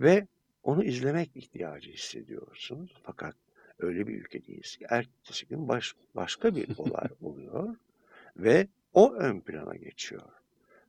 Ve 0.00 0.26
onu 0.62 0.84
izlemek 0.84 1.36
ihtiyacı 1.36 1.90
hissediyorsunuz. 1.90 2.94
Fakat 3.02 3.34
öyle 3.78 4.06
bir 4.06 4.20
ülkedeyiz 4.20 4.76
ki 4.76 4.86
ertesi 4.90 5.46
gün 5.46 5.68
baş, 5.68 5.94
başka 6.14 6.56
bir 6.56 6.68
olay 6.78 7.08
oluyor 7.22 7.76
ve 8.36 8.68
o 8.94 9.14
ön 9.14 9.40
plana 9.40 9.76
geçiyor. 9.76 10.22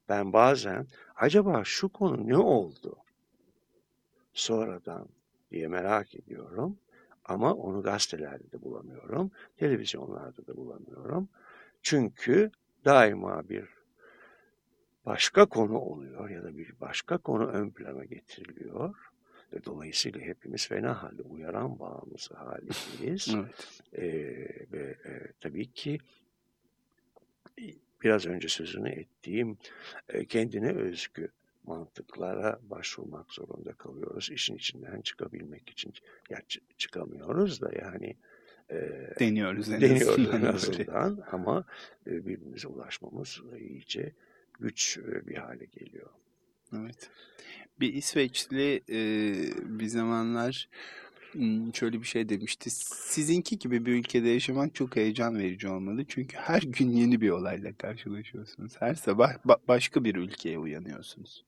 Ben 0.09 0.33
bazen 0.33 0.87
acaba 1.15 1.63
şu 1.63 1.89
konu 1.89 2.27
ne 2.27 2.37
oldu 2.37 2.97
sonradan 4.33 5.07
diye 5.51 5.67
merak 5.67 6.15
ediyorum 6.15 6.77
ama 7.25 7.53
onu 7.53 7.83
gazetelerde 7.83 8.51
de 8.51 8.61
bulamıyorum, 8.61 9.31
televizyonlarda 9.57 10.47
da 10.47 10.57
bulamıyorum. 10.57 11.29
Çünkü 11.81 12.51
daima 12.85 13.49
bir 13.49 13.69
başka 15.05 15.45
konu 15.45 15.79
oluyor 15.79 16.29
ya 16.29 16.43
da 16.43 16.57
bir 16.57 16.73
başka 16.81 17.17
konu 17.17 17.47
ön 17.47 17.69
plana 17.69 18.05
getiriliyor. 18.05 18.95
Dolayısıyla 19.65 20.21
hepimiz 20.21 20.67
fena 20.67 21.03
halde 21.03 21.21
uyaran 21.21 21.79
bağımlısı 21.79 22.33
halindeyiz. 22.35 23.27
Evet. 23.35 23.81
Ee, 23.97 24.03
ve 24.71 24.95
e, 25.05 25.31
tabii 25.41 25.71
ki 25.71 25.99
e, 27.61 27.63
biraz 28.03 28.25
önce 28.25 28.47
sözünü 28.49 28.89
ettiğim 28.89 29.57
e, 30.09 30.25
kendine 30.25 30.71
özgü 30.71 31.29
mantıklara 31.63 32.59
başvurmak 32.69 33.31
zorunda 33.33 33.73
kalıyoruz. 33.73 34.29
İşin 34.31 34.55
içinden 34.55 35.01
çıkabilmek 35.01 35.69
için. 35.69 35.93
Ya 36.29 36.39
çı- 36.39 36.61
çıkamıyoruz 36.77 37.61
da 37.61 37.71
yani 37.81 38.15
e, 38.71 38.75
Deniyoruz 39.19 39.69
en 39.69 39.81
deniyoruz 39.81 40.09
azından 40.19 40.41
en 40.41 40.45
azından 40.53 41.23
ama 41.31 41.65
e, 42.07 42.11
birbirimize 42.11 42.67
ulaşmamız 42.67 43.41
iyice 43.59 44.11
güç 44.59 44.97
e, 44.97 45.27
bir 45.27 45.35
hale 45.35 45.65
geliyor. 45.65 46.09
Evet. 46.73 47.09
Bir 47.79 47.93
İsveçli 47.93 48.83
e, 48.89 48.99
bir 49.79 49.87
zamanlar 49.87 50.69
şöyle 51.73 51.99
bir 52.01 52.07
şey 52.07 52.29
demişti. 52.29 52.69
Sizinki 52.69 53.59
gibi 53.59 53.85
bir 53.85 53.93
ülkede 53.93 54.29
yaşamak 54.29 54.75
çok 54.75 54.95
heyecan 54.95 55.37
verici 55.39 55.67
olmalı. 55.67 56.05
Çünkü 56.07 56.37
her 56.37 56.61
gün 56.61 56.89
yeni 56.89 57.21
bir 57.21 57.29
olayla 57.29 57.73
karşılaşıyorsunuz. 57.77 58.73
Her 58.79 58.95
sabah 58.95 59.33
ba- 59.33 59.59
başka 59.67 60.03
bir 60.03 60.15
ülkeye 60.15 60.59
uyanıyorsunuz. 60.59 61.45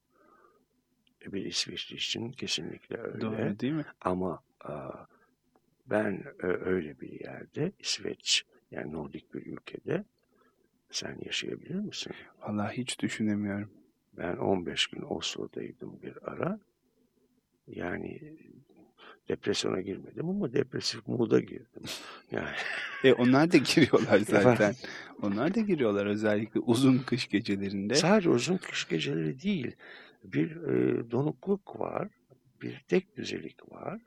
E, 1.26 1.34
Bir 1.34 1.46
İsveçli 1.46 1.96
için 1.96 2.32
kesinlikle 2.32 2.98
öyle. 2.98 3.22
Doğru 3.22 3.60
değil 3.60 3.74
mi? 3.74 3.86
Ama 4.02 4.44
aa, 4.62 5.06
ben 5.86 6.24
e, 6.44 6.48
öyle 6.48 7.00
bir 7.02 7.20
yerde 7.20 7.72
İsveç 7.80 8.46
yani 8.72 8.94
Nordik 8.94 9.34
bir 9.34 9.46
ülkede 9.46 10.04
sen 10.92 11.18
yaşayabilir 11.26 11.76
misin? 11.76 12.14
Vallahi 12.42 12.78
hiç 12.78 13.00
düşünemiyorum. 13.00 13.70
Ben 14.20 14.38
15 14.38 14.88
gün 14.88 15.02
Oslo'daydım 15.10 16.00
bir 16.04 16.14
ara. 16.32 16.60
Yani 17.68 18.22
depresyona 19.30 19.82
girmedim 19.82 20.30
ama 20.30 20.54
depresif 20.54 21.08
mood'a 21.08 21.40
girdim. 21.40 21.84
Yani 22.32 22.56
E 23.04 23.14
onlar 23.14 23.52
da 23.52 23.58
giriyorlar 23.58 24.20
zaten. 24.28 24.76
Onlar 25.22 25.56
da 25.56 25.60
giriyorlar 25.60 26.06
özellikle 26.06 26.60
uzun 26.60 26.98
kış 26.98 27.28
gecelerinde. 27.28 27.96
sadece 27.96 28.30
uzun 28.30 28.58
kış 28.58 28.88
geceleri 28.88 29.42
değil. 29.42 29.76
Bir 30.24 30.52
e, 30.56 31.12
donukluk 31.12 31.80
var. 31.80 32.08
Bir 32.62 32.80
tek 32.88 33.18
düzelik 33.18 33.72
var. 33.72 34.00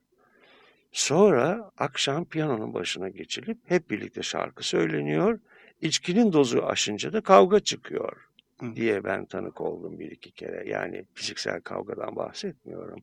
Sonra 0.92 1.70
akşam 1.78 2.24
piyanonun 2.24 2.74
başına 2.74 3.08
geçilip 3.08 3.58
hep 3.64 3.90
birlikte 3.90 4.22
şarkı 4.22 4.66
söyleniyor. 4.66 5.38
İçkinin 5.80 6.32
dozu 6.32 6.62
aşınca 6.62 7.12
da 7.12 7.20
kavga 7.20 7.60
çıkıyor. 7.60 8.28
Diye 8.76 9.04
ben 9.04 9.24
tanık 9.24 9.60
oldum 9.60 9.98
bir 9.98 10.10
iki 10.10 10.30
kere. 10.30 10.68
Yani 10.68 11.04
fiziksel 11.14 11.60
kavgadan 11.60 12.16
bahsetmiyorum. 12.16 13.02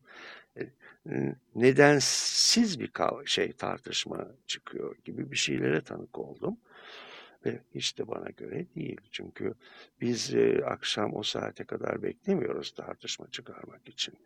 E, 0.56 0.62
Nedensiz 1.54 2.80
bir 2.80 2.90
şey 3.26 3.52
tartışma 3.52 4.26
çıkıyor 4.46 4.96
gibi 5.04 5.30
bir 5.30 5.36
şeylere 5.36 5.80
tanık 5.80 6.18
oldum. 6.18 6.56
Ve 7.46 7.60
hiç 7.74 7.98
de 7.98 8.08
bana 8.08 8.30
göre 8.30 8.66
değil. 8.76 9.00
Çünkü 9.10 9.54
biz 10.00 10.34
e, 10.34 10.64
akşam 10.64 11.16
o 11.16 11.22
saate 11.22 11.64
kadar 11.64 12.02
beklemiyoruz 12.02 12.70
tartışma 12.70 13.26
çıkarmak 13.30 13.88
için. 13.88 14.14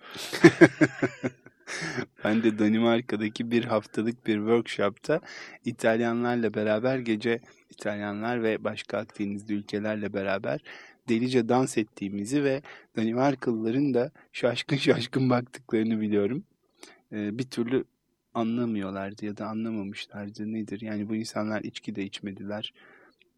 Ben 2.25 2.43
de 2.43 2.59
Danimarka'daki 2.59 3.51
bir 3.51 3.65
haftalık 3.65 4.27
bir 4.27 4.37
workshopta 4.37 5.21
İtalyanlarla 5.65 6.55
beraber 6.55 6.99
gece 6.99 7.41
İtalyanlar 7.71 8.43
ve 8.43 8.65
başka 8.65 8.99
Akdenizli 8.99 9.55
ülkelerle 9.55 10.13
beraber 10.13 10.61
delice 11.09 11.49
dans 11.49 11.79
ettiğimizi 11.79 12.45
ve 12.45 12.63
Danimarkalıların 12.97 13.95
da 13.95 14.11
şaşkın 14.33 14.77
şaşkın 14.87 15.31
baktıklarını 15.31 16.01
biliyorum. 16.01 16.45
Ee, 17.13 17.39
bir 17.39 17.45
türlü 17.45 17.85
anlamıyorlardı 18.35 19.27
ya 19.27 19.37
da 19.37 19.47
anlamamışlardı 19.47 20.53
nedir? 20.53 20.81
Yani 20.81 21.09
bu 21.09 21.15
insanlar 21.15 21.63
içki 21.63 21.95
de 21.95 22.03
içmediler. 22.03 22.73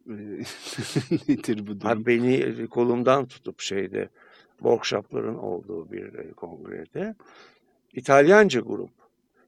Ee, 0.08 0.12
nedir 1.28 1.66
bu 1.66 1.80
durum? 1.80 1.80
Ha, 1.80 2.06
beni 2.06 2.34
e, 2.34 2.66
kolumdan 2.66 3.26
tutup 3.26 3.60
şeyde 3.60 4.08
workshopların 4.58 5.38
olduğu 5.38 5.92
bir 5.92 6.14
e, 6.14 6.32
kongrede 6.32 7.14
İtalyanca 7.92 8.60
grup 8.60 8.90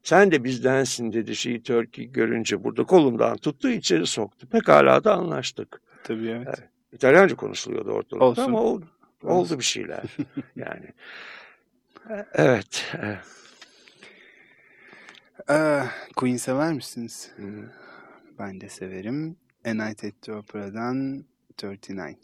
sen 0.03 0.31
de 0.31 0.43
bizdensin 0.43 1.13
dedi 1.13 1.35
şeyi 1.35 1.63
Turkey 1.63 2.05
görünce 2.05 2.63
burada 2.63 2.83
kolumdan 2.83 3.37
tuttu 3.37 3.69
içeri 3.69 4.05
soktu. 4.05 4.47
Pekala 4.47 5.03
da 5.03 5.15
anlaştık. 5.15 5.81
Tabii 6.03 6.27
evet. 6.27 6.63
İtalyanca 6.93 7.35
konuşuluyordu 7.35 7.91
ortalıkta 7.91 8.25
Olsun. 8.25 8.41
ama 8.43 8.61
ol- 8.61 8.81
oldu 9.23 9.59
bir 9.59 9.63
şeyler. 9.63 10.03
yani. 10.55 10.93
E, 12.09 12.25
Evet. 12.33 12.93
e, 12.95 13.17
Aa, 15.53 15.85
Queen 16.15 16.37
sever 16.37 16.73
misiniz? 16.73 17.31
hı. 17.37 17.71
Ben 18.39 18.61
de 18.61 18.69
severim. 18.69 19.37
A 19.65 19.69
Night 19.73 20.03
at 20.03 20.21
the 20.21 20.33
Opera'dan 20.33 21.25
39. 21.53 22.15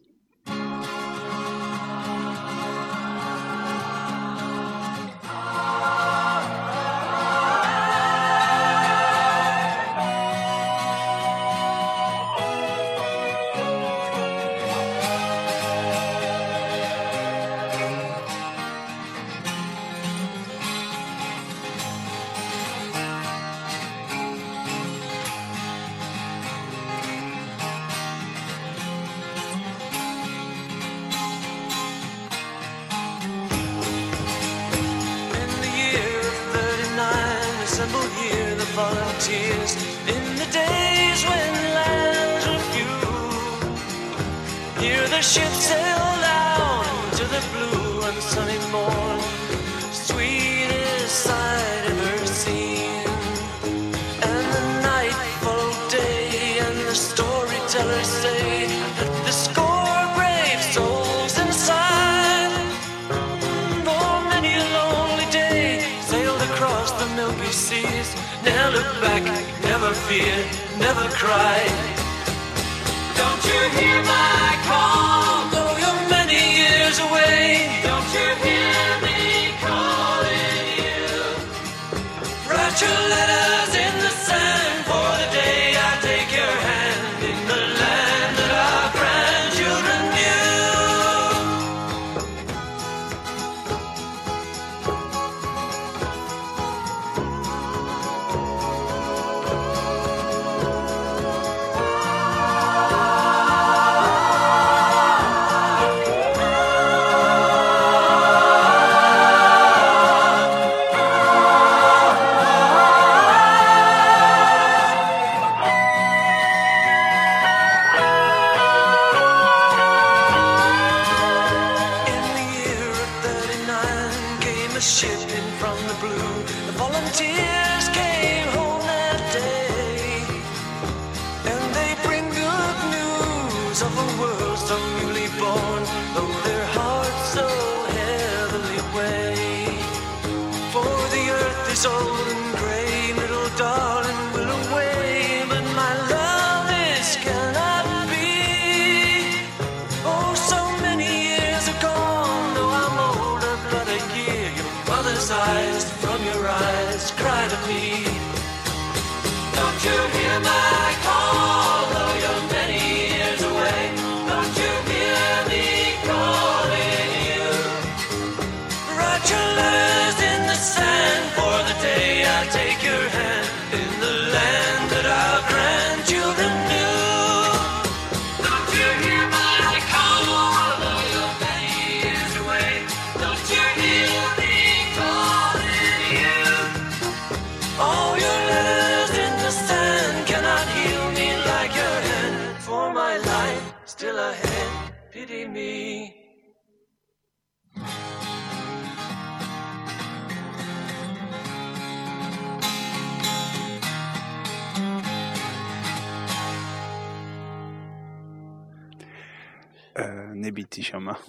Ee, 209.95 210.03
ne 210.33 210.55
bitiş 210.55 210.93
ama. 210.93 211.19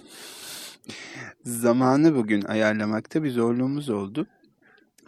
Zamanı 1.45 2.15
bugün 2.15 2.41
ayarlamakta 2.41 3.23
bir 3.23 3.31
zorluğumuz 3.31 3.89
oldu. 3.89 4.27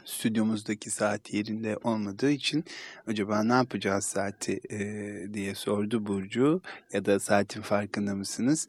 Stüdyomuzdaki 0.06 0.90
saat 0.92 1.34
yerinde 1.34 1.78
olmadığı 1.84 2.32
için 2.32 2.66
acaba 3.08 3.44
ne 3.44 3.54
yapacağız 3.54 4.06
saati 4.06 4.60
e, 4.70 4.80
diye 5.34 5.56
sordu 5.56 6.06
Burcu 6.06 6.62
ya 6.94 7.06
da 7.06 7.20
saatin 7.20 7.62
farkında 7.62 8.16
mısınız? 8.16 8.68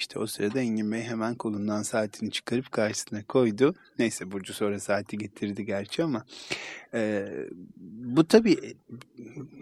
İşte 0.00 0.18
o 0.18 0.26
sırada 0.26 0.60
Engin 0.60 0.92
Bey 0.92 1.02
hemen 1.02 1.34
kolundan 1.34 1.82
saatini 1.82 2.30
çıkarıp 2.30 2.72
karşısına 2.72 3.22
koydu. 3.22 3.74
Neyse 3.98 4.32
Burcu 4.32 4.52
sonra 4.52 4.80
saati 4.80 5.18
getirdi 5.18 5.64
gerçi 5.64 6.02
ama 6.02 6.24
e, 6.94 7.28
bu 8.14 8.28
tabii 8.28 8.76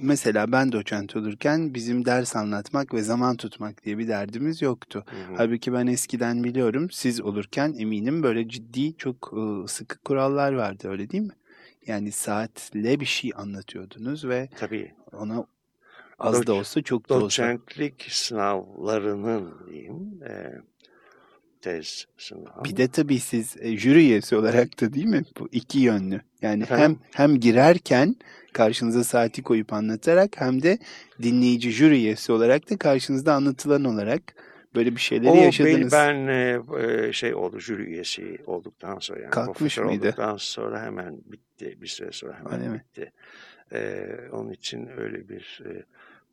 mesela 0.03 0.53
ben 0.53 0.73
doçent 0.73 1.17
olurken 1.17 1.75
bizim 1.75 2.05
ders 2.05 2.37
anlatmak 2.37 2.95
ve 2.95 3.03
zaman 3.03 3.37
tutmak 3.37 3.85
diye 3.85 3.99
bir 3.99 4.09
derdimiz 4.09 4.63
yoktu. 4.63 5.05
Hı 5.07 5.17
hı. 5.17 5.37
Halbuki 5.37 5.73
ben 5.73 5.87
eskiden 5.87 6.45
biliyorum 6.45 6.91
siz 6.91 7.21
olurken 7.21 7.75
eminim 7.79 8.23
böyle 8.23 8.49
ciddi 8.49 8.97
çok 8.97 9.33
e, 9.37 9.69
sıkı 9.69 9.99
kurallar 9.99 10.53
vardı 10.53 10.89
öyle 10.89 11.11
değil 11.11 11.25
mi? 11.25 11.35
Yani 11.87 12.13
saatle 12.13 13.01
bir 13.01 13.07
şey 13.07 13.31
anlatıyordunuz 13.35 14.25
ve 14.25 14.49
Tabii 14.59 14.93
ona 15.13 15.47
az 16.19 16.35
da 16.35 16.53
Doç- 16.53 16.59
olsa 16.61 16.83
çok 16.83 17.09
da 17.09 17.15
olsa 17.15 17.25
doçentlik 17.25 18.07
sınavlarının 18.11 19.55
diyeyim 19.71 20.23
e, 20.29 20.53
tez 21.61 22.07
sınavı. 22.19 22.65
Bir 22.65 22.77
de 22.77 22.89
tabii 22.89 23.19
siz 23.19 23.57
e, 23.61 23.77
jüri 23.77 23.99
üyesi 23.99 24.37
olarak 24.37 24.81
da 24.81 24.93
değil 24.93 25.07
mi? 25.07 25.23
Bu 25.41 25.49
iki 25.53 25.79
yönlü. 25.79 26.21
Yani 26.43 26.63
hem 26.63 26.63
Efendim? 26.63 26.99
hem 27.15 27.41
girerken 27.41 28.17
karşınıza 28.53 29.05
saati 29.05 29.43
koyup 29.43 29.73
anlatarak 29.73 30.41
hem 30.41 30.63
de 30.63 30.79
dinleyici 31.23 31.71
jüri 31.71 31.95
üyesi 31.95 32.33
olarak 32.33 32.71
da 32.71 32.77
karşınızda 32.79 33.35
anlatılan 33.35 33.85
olarak 33.85 34.23
böyle 34.75 34.97
bir 34.97 35.01
şeyleri 35.01 35.31
o 35.31 35.43
yaşadınız. 35.43 35.93
ben, 35.93 36.27
ben 36.29 36.69
e, 37.09 37.13
şey 37.13 37.35
oldu 37.35 37.61
jüri 37.61 37.83
üyesi 37.83 38.39
olduktan 38.47 38.99
sonra 38.99 39.21
yani 39.21 39.31
Kalkmış 39.31 39.79
mıydı? 39.79 40.05
olduktan 40.05 40.37
sonra 40.37 40.83
hemen 40.83 41.17
bitti 41.27 41.79
bir 41.83 41.87
süre 41.87 42.13
sonra 42.13 42.39
hemen 42.39 42.53
Öyle 42.61 42.69
mi? 42.69 42.85
bitti. 42.85 43.13
E, 43.73 44.07
onun 44.33 44.51
için 44.53 44.87
öyle 44.97 45.29
bir 45.29 45.63
e, 45.67 45.85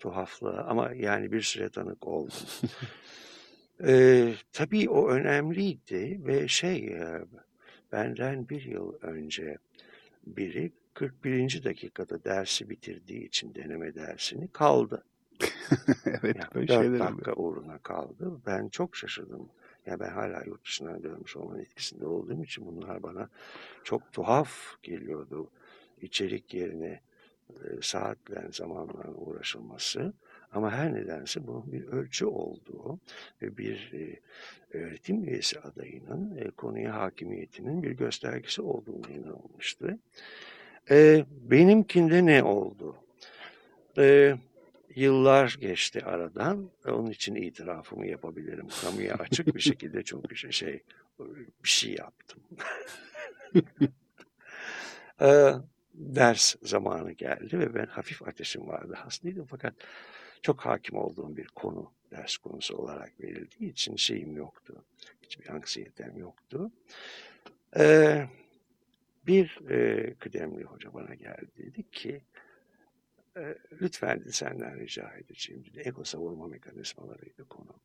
tuhaflığa 0.06 0.64
ama 0.64 0.91
yani 0.93 1.32
bir 1.32 1.41
süre 1.41 1.70
tanık 1.70 2.08
oldum. 2.08 2.34
e, 3.88 4.34
tabii 4.53 4.89
o 4.89 5.10
önemliydi 5.10 6.22
ve 6.26 6.47
şey 6.47 6.97
benden 7.91 8.49
bir 8.49 8.62
yıl 8.66 8.93
önce 9.01 9.58
biri 10.28 10.72
41. 10.93 11.64
dakikada 11.64 12.24
dersi 12.24 12.70
bitirdiği 12.70 13.26
için 13.28 13.56
deneme 13.56 13.95
dersini 13.95 14.47
kaldı. 14.47 15.03
evet 16.06 16.36
Yani 16.36 16.49
böyle 16.56 16.68
dört 16.68 16.82
şeyler 16.82 16.99
dakika 16.99 17.34
oluyor. 17.34 17.38
uğruna 17.38 17.78
kaldı. 17.78 18.32
Ben 18.45 18.68
çok 18.70 18.95
şaşırdım. 18.95 19.49
Ya 19.86 19.99
ben 19.99 20.10
hala 20.10 20.43
yurt 20.45 20.66
dışından 20.66 21.03
dönmüş 21.03 21.36
olmanın 21.38 21.60
etkisinde 21.60 22.06
olduğum 22.06 22.43
için 22.43 22.66
bunlar 22.68 23.03
bana 23.03 23.30
çok 23.84 24.14
tuhaf 24.14 24.84
geliyordu. 24.84 25.49
İçerik 26.01 26.53
yerine 26.53 27.01
e, 27.50 27.82
saatler, 27.82 28.46
zamanla 28.52 29.14
uğraşılması. 29.16 30.14
Ama 30.52 30.72
her 30.72 30.93
nedense 30.93 31.48
bunun 31.48 31.72
bir 31.72 31.88
ölçü 31.88 32.26
olduğu 32.26 33.00
ve 33.41 33.58
bir 33.58 33.91
e, 33.93 34.20
öğretim 34.78 35.24
üyesi 35.24 35.60
adayının 35.60 36.38
e, 36.38 36.52
konuya 36.52 36.96
hakimiyetinin 36.96 37.84
bir 37.84 37.91
göstergesi 37.91 38.62
olduğunu 38.62 39.10
inanılmıştı. 39.12 40.00
Benimkinde 41.30 42.26
ne 42.26 42.43
oldu? 42.43 42.96
Yıllar 44.96 45.58
geçti 45.62 46.06
aradan. 46.06 46.70
Onun 46.86 47.12
için 47.12 47.36
itirafımı 47.36 48.08
yapabilirim. 48.08 48.68
Kamuya 48.82 49.16
açık 49.16 49.56
bir 49.56 49.60
şekilde 49.60 49.98
bir 50.30 50.36
şey, 50.36 50.52
şey 50.52 50.84
bir 51.64 51.70
şey 51.70 51.96
yaptım. 51.96 52.43
Ders 55.98 56.56
zamanı 56.62 57.12
geldi 57.12 57.60
ve 57.60 57.74
ben 57.74 57.86
hafif 57.86 58.28
ateşim 58.28 58.68
vardı. 58.68 58.93
Hastaydım 58.93 59.46
fakat 59.46 59.74
çok 60.41 60.60
hakim 60.60 60.98
olduğum 60.98 61.38
bir 61.38 61.48
konu 61.48 61.91
ders 62.12 62.38
konusu 62.38 62.76
olarak 62.76 63.20
verildiği 63.20 63.72
için 63.72 63.96
şeyim 63.96 64.38
yoktu. 64.38 64.86
Hiçbir 65.22 65.50
anksiyetem 65.50 66.18
yoktu. 66.18 66.72
Ee, 67.78 68.26
bir 69.28 69.70
e, 69.70 70.14
kıdemli 70.14 70.64
hoca 70.64 70.93
bana 70.93 71.16
geldi 71.16 71.52
dedi 71.58 71.91
ki 71.91 72.22
e, 73.38 73.56
lütfen 73.82 74.24
senden 74.32 74.80
rica 74.80 75.12
edeceğim 75.12 75.66
dedi. 75.66 75.82
Ego 75.86 76.04
savunma 76.04 76.48
mekanizmalarıydı 76.48 77.46
konu. 77.48 77.80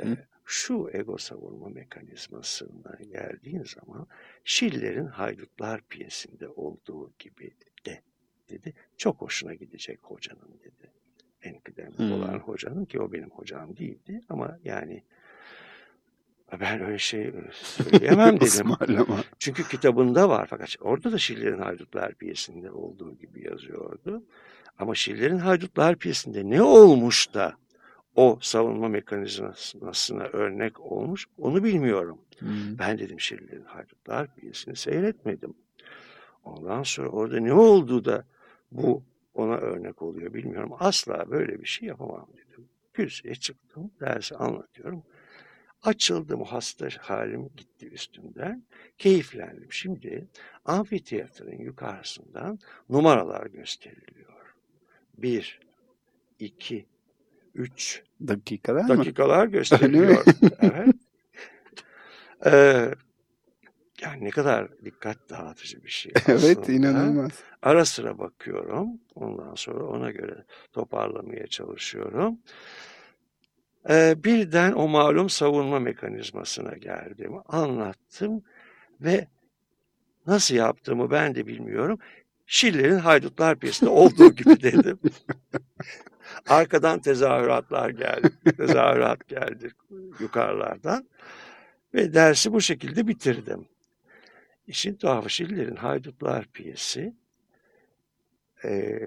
E, 0.00 0.04
şu 0.44 0.90
ego 0.92 1.18
savunma 1.18 1.68
mekanizmasına 1.68 2.98
geldiğin 3.12 3.64
zaman 3.64 4.06
Schiller'in 4.44 5.06
Haydutlar 5.06 5.80
piyesinde 5.80 6.48
olduğu 6.48 7.12
gibi 7.18 7.50
de 7.86 8.02
dedi. 8.50 8.74
Çok 8.96 9.20
hoşuna 9.20 9.54
gidecek 9.54 9.98
hocanın 10.02 10.60
dedi. 10.64 10.90
En 11.42 11.60
kıdemli 11.60 11.98
Hmm. 11.98 12.12
olan 12.12 12.38
hocanın 12.38 12.84
ki 12.84 13.00
o 13.00 13.12
benim 13.12 13.30
hocam 13.30 13.76
değildi 13.76 14.20
ama 14.28 14.58
yani 14.64 15.02
ben 16.60 16.80
öyle 16.84 16.98
şey 16.98 17.32
söyleyemem 17.52 18.36
dedim. 18.40 18.70
Çünkü 19.38 19.68
kitabında 19.68 20.28
var 20.28 20.46
fakat 20.50 20.76
orada 20.80 21.12
da 21.12 21.18
Schiller'in 21.18 21.58
Haydutlar 21.58 22.14
piyesinde 22.14 22.70
olduğu 22.70 23.14
gibi 23.16 23.44
yazıyordu. 23.44 24.22
Ama 24.78 24.94
Schiller'in 24.94 25.38
Haydutlar 25.38 25.96
piyesinde 25.96 26.50
ne 26.50 26.62
olmuş 26.62 27.34
da 27.34 27.56
o 28.16 28.38
savunma 28.40 28.88
mekanizmasına 28.88 30.24
örnek 30.24 30.80
olmuş 30.80 31.26
onu 31.38 31.64
bilmiyorum. 31.64 32.18
Hmm. 32.38 32.78
Ben 32.78 32.98
dedim 32.98 33.20
Schiller'in 33.20 33.64
Haydutlar 33.64 34.34
piyesini 34.34 34.76
seyretmedim. 34.76 35.54
Ondan 36.44 36.82
sonra 36.82 37.08
orada 37.08 37.40
ne 37.40 37.52
oldu 37.52 38.04
da 38.04 38.24
bu 38.72 39.02
ona 39.34 39.56
örnek 39.56 40.02
oluyor 40.02 40.34
bilmiyorum. 40.34 40.72
Asla 40.78 41.30
böyle 41.30 41.60
bir 41.60 41.66
şey 41.66 41.88
yapamam 41.88 42.28
dedim. 42.32 42.68
Kürsüye 42.92 43.34
çıktım, 43.34 43.90
dersi 44.00 44.36
anlatıyorum. 44.36 45.02
Açıldım, 45.82 46.42
hasta 46.42 46.88
halim 47.00 47.48
gitti 47.56 47.88
üstümden. 47.88 48.64
Keyiflendim. 48.98 49.72
Şimdi 49.72 50.28
amfiteyatronun 50.64 51.58
yukarısından 51.58 52.58
numaralar 52.88 53.46
gösteriliyor. 53.46 54.54
Bir, 55.18 55.60
iki, 56.38 56.86
üç 57.54 58.02
Dakikalar 58.28 58.82
mı? 58.82 58.88
dakikalar 58.88 59.46
gösteriliyor. 59.58 60.24
evet. 60.60 60.94
Ee, 62.46 62.94
yani 64.02 64.24
ne 64.24 64.30
kadar 64.30 64.84
dikkat 64.84 65.30
dağıtıcı 65.30 65.84
bir 65.84 65.90
şey 65.90 66.12
Evet 66.28 66.68
inanılmaz. 66.68 67.30
Ara 67.62 67.84
sıra 67.84 68.18
bakıyorum. 68.18 68.88
Ondan 69.14 69.54
sonra 69.54 69.84
ona 69.84 70.10
göre 70.10 70.44
toparlamaya 70.72 71.46
çalışıyorum. 71.46 72.38
Ee, 73.90 74.14
birden 74.24 74.72
o 74.72 74.88
malum 74.88 75.30
savunma 75.30 75.78
mekanizmasına 75.78 76.72
geldim. 76.76 77.32
Anlattım 77.46 78.42
ve 79.00 79.28
nasıl 80.26 80.54
yaptığımı 80.54 81.10
ben 81.10 81.34
de 81.34 81.46
bilmiyorum. 81.46 81.98
Schiller'in 82.46 82.98
Haydutlar 82.98 83.58
piyesinde 83.58 83.90
olduğu 83.90 84.32
gibi 84.34 84.62
dedim. 84.62 84.98
Arkadan 86.48 87.00
tezahüratlar 87.00 87.90
geldi. 87.90 88.30
Tezahürat 88.56 89.28
geldi 89.28 89.70
yukarılardan. 90.20 91.08
Ve 91.94 92.14
dersi 92.14 92.52
bu 92.52 92.60
şekilde 92.60 93.06
bitirdim. 93.08 93.68
İşin 94.66 94.94
tuhafı 94.94 95.30
Schiller'in 95.30 95.76
Haydutlar 95.76 96.46
piyesi 96.46 97.14
e, 98.64 99.00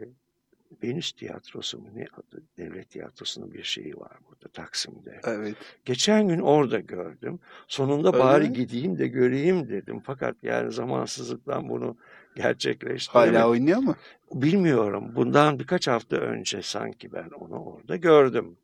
Venüs 0.84 1.12
Tiyatrosu 1.12 1.78
mu 1.80 1.88
ne 1.96 2.06
adı? 2.14 2.44
Devlet 2.58 2.90
Tiyatrosu'nun 2.90 3.54
bir 3.54 3.64
şeyi 3.64 3.98
var 3.98 4.18
burada 4.30 4.48
Taksim'de. 4.48 5.20
Evet. 5.24 5.56
Geçen 5.86 6.28
gün 6.28 6.40
orada 6.40 6.80
gördüm. 6.80 7.40
Sonunda 7.68 8.08
Öyle 8.08 8.20
bari 8.20 8.48
mi? 8.50 8.54
gideyim 8.54 8.98
de 8.98 9.08
göreyim 9.08 9.70
dedim. 9.70 10.00
Fakat 10.00 10.36
yani 10.44 10.72
zamansızlıktan 10.72 11.70
bunu 11.70 11.98
gerçekleştiremedim. 12.36 13.36
Hala 13.36 13.50
oynuyor 13.50 13.80
mu? 13.80 13.96
Bilmiyorum. 14.34 15.12
Bundan 15.16 15.60
birkaç 15.60 15.88
hafta 15.88 16.16
önce 16.16 16.62
sanki 16.62 17.14
ben 17.14 17.30
onu 17.30 17.64
orada 17.64 17.96
gördüm. 17.96 18.58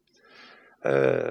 Ee, 0.86 1.24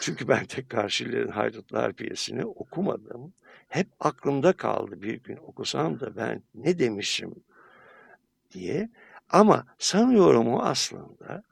çünkü 0.00 0.28
ben 0.28 0.44
tek 0.44 0.70
karşıların 0.70 1.30
Haydutlar 1.30 1.92
piyesini 1.92 2.44
okumadım. 2.44 3.32
Hep 3.68 3.86
aklımda 4.00 4.52
kaldı 4.52 5.02
bir 5.02 5.22
gün 5.22 5.36
okusam 5.36 6.00
da 6.00 6.16
ben 6.16 6.42
ne 6.54 6.78
demişim 6.78 7.34
diye. 8.52 8.88
Ama 9.32 9.66
sanıyorum 9.78 10.48
o 10.48 10.58
aslında 10.62 11.42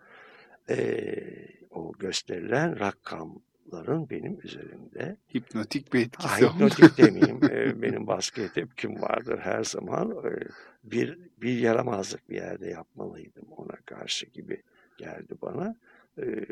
eee, 0.69 1.49
o 1.71 1.93
gösterilen 1.93 2.81
rakamların 2.81 4.11
benim 4.11 4.41
üzerimde 4.43 5.17
Hipnotik 5.35 5.93
bir 5.93 6.01
etkisi 6.07 6.29
Ah, 6.47 6.51
oldu. 6.51 6.55
hipnotik 6.55 6.99
demeyeyim. 6.99 7.41
Ee, 7.45 7.83
benim 7.83 8.07
baskıya 8.07 8.49
tepkim 8.49 9.03
vardır 9.03 9.39
her 9.39 9.65
zaman. 9.65 10.11
Ee, 10.25 10.49
bir, 10.85 11.19
bir 11.39 11.59
yaramazlık 11.59 12.31
bir 12.31 12.37
yerde 12.37 12.69
yapmalıydım 12.71 13.45
ona 13.57 13.77
karşı 13.87 14.27
gibi 14.27 14.63
geldi 14.97 15.35
bana. 15.43 15.77
Ee, 16.19 16.47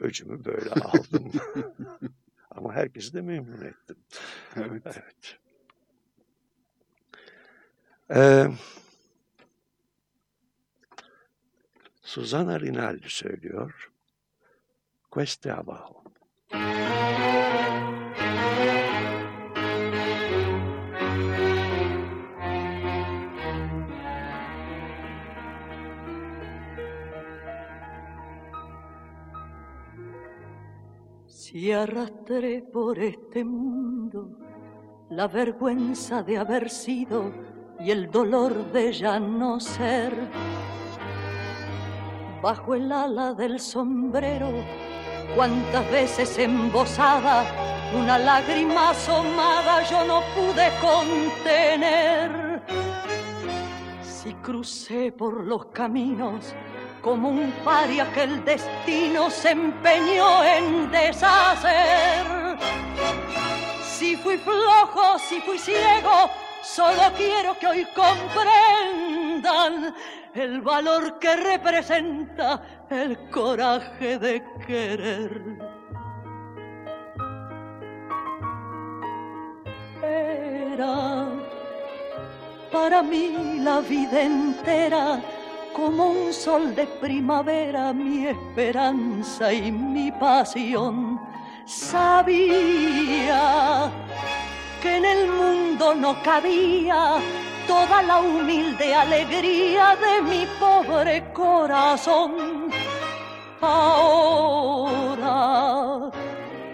öcümü 0.00 0.44
böyle 0.44 0.70
aldım. 0.74 1.32
Ama 2.50 2.72
herkesi 2.72 3.14
de 3.14 3.20
memnun 3.20 3.60
ettim. 3.60 3.96
Evet. 4.56 4.82
Evet. 4.86 5.38
Ee, 8.14 8.46
Susana 12.12 12.60
Rinaldi 12.60 13.08
söylüyor. 13.08 13.92
Queste 15.14 15.52
abajo. 15.52 16.02
Si 31.28 31.72
arrastré 31.72 32.62
por 32.72 32.98
este 32.98 33.42
mundo 33.44 34.38
la 35.10 35.28
vergüenza 35.28 36.22
de 36.22 36.36
haber 36.36 36.68
sido 36.68 37.32
y 37.80 37.90
el 37.90 38.10
dolor 38.10 38.70
de 38.72 38.92
ya 38.92 39.18
no 39.18 39.58
ser, 39.60 40.12
bajo 42.42 42.74
el 42.74 42.90
ala 42.90 43.32
del 43.34 43.60
sombrero, 43.60 44.50
cuántas 45.36 45.88
veces 45.90 46.36
embosada 46.38 47.44
una 47.94 48.18
lágrima 48.18 48.90
asomada 48.90 49.82
yo 49.88 50.04
no 50.04 50.22
pude 50.34 50.70
contener. 50.80 52.62
Si 54.02 54.34
crucé 54.34 55.12
por 55.12 55.44
los 55.44 55.66
caminos 55.66 56.52
como 57.00 57.28
un 57.28 57.52
paria 57.64 58.10
que 58.12 58.24
el 58.24 58.44
destino 58.44 59.30
se 59.30 59.50
empeñó 59.50 60.42
en 60.42 60.90
deshacer. 60.90 62.56
Si 63.84 64.16
fui 64.16 64.36
flojo, 64.38 65.18
si 65.18 65.40
fui 65.40 65.58
ciego, 65.58 66.30
solo 66.62 67.12
quiero 67.16 67.58
que 67.58 67.66
hoy 67.66 67.86
comprendan 67.94 69.94
el 70.34 70.60
valor 70.60 71.18
que 71.18 71.34
representa 71.36 72.62
el 72.88 73.30
coraje 73.30 74.18
de 74.18 74.42
querer. 74.66 75.42
Era 80.02 81.28
para 82.70 83.02
mí 83.02 83.58
la 83.60 83.80
vida 83.80 84.22
entera 84.22 85.20
como 85.72 86.10
un 86.10 86.32
sol 86.32 86.74
de 86.74 86.86
primavera 86.86 87.92
mi 87.92 88.26
esperanza 88.26 89.52
y 89.52 89.70
mi 89.70 90.10
pasión. 90.12 91.20
Sabía 91.64 93.30
que 94.82 94.96
en 94.96 95.04
el 95.04 95.30
mundo 95.30 95.94
no 95.94 96.20
cabía 96.22 97.20
toda 97.68 98.02
la 98.02 98.18
humilde 98.18 98.92
alegría 98.92 99.96
de 99.96 100.20
mi 100.22 100.44
pobre 100.58 101.32
corazón. 101.32 102.68
Ahora 103.60 104.90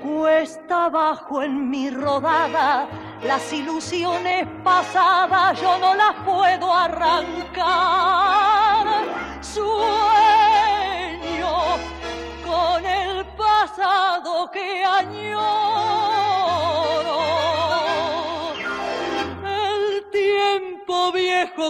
cuesta 0.03 0.87
abajo 0.87 1.43
en 1.43 1.69
mi 1.69 1.91
rodada 1.91 2.89
las 3.23 3.53
ilusiones 3.53 4.47
pasadas 4.65 5.61
yo 5.61 5.77
no 5.79 5.95
las 5.95 6.15
puedo 6.25 6.73
arrancar. 6.73 7.67
Sueño 9.43 9.69
con 12.47 12.87
el 12.87 13.27
pasado 13.37 14.51
que 14.51 14.83
añoro. 14.83 15.68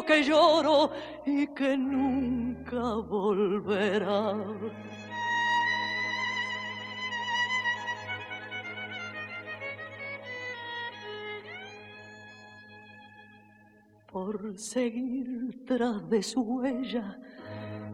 Que 0.05 0.23
lloro 0.23 0.91
y 1.25 1.47
que 1.49 1.77
nunca 1.77 2.97
volverá. 2.97 4.35
Por 14.11 14.59
seguir 14.59 15.65
tras 15.67 16.09
de 16.09 16.23
su 16.23 16.41
huella, 16.41 17.19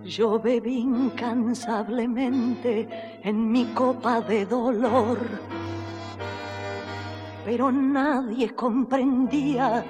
yo 0.05 0.39
bebí 0.39 0.79
incansablemente 0.79 2.89
en 3.23 3.51
mi 3.51 3.65
copa 3.75 4.21
de 4.21 4.47
dolor. 4.47 5.19
Pero 7.45 7.73
nadie 7.73 8.55
comprendía 8.55 9.85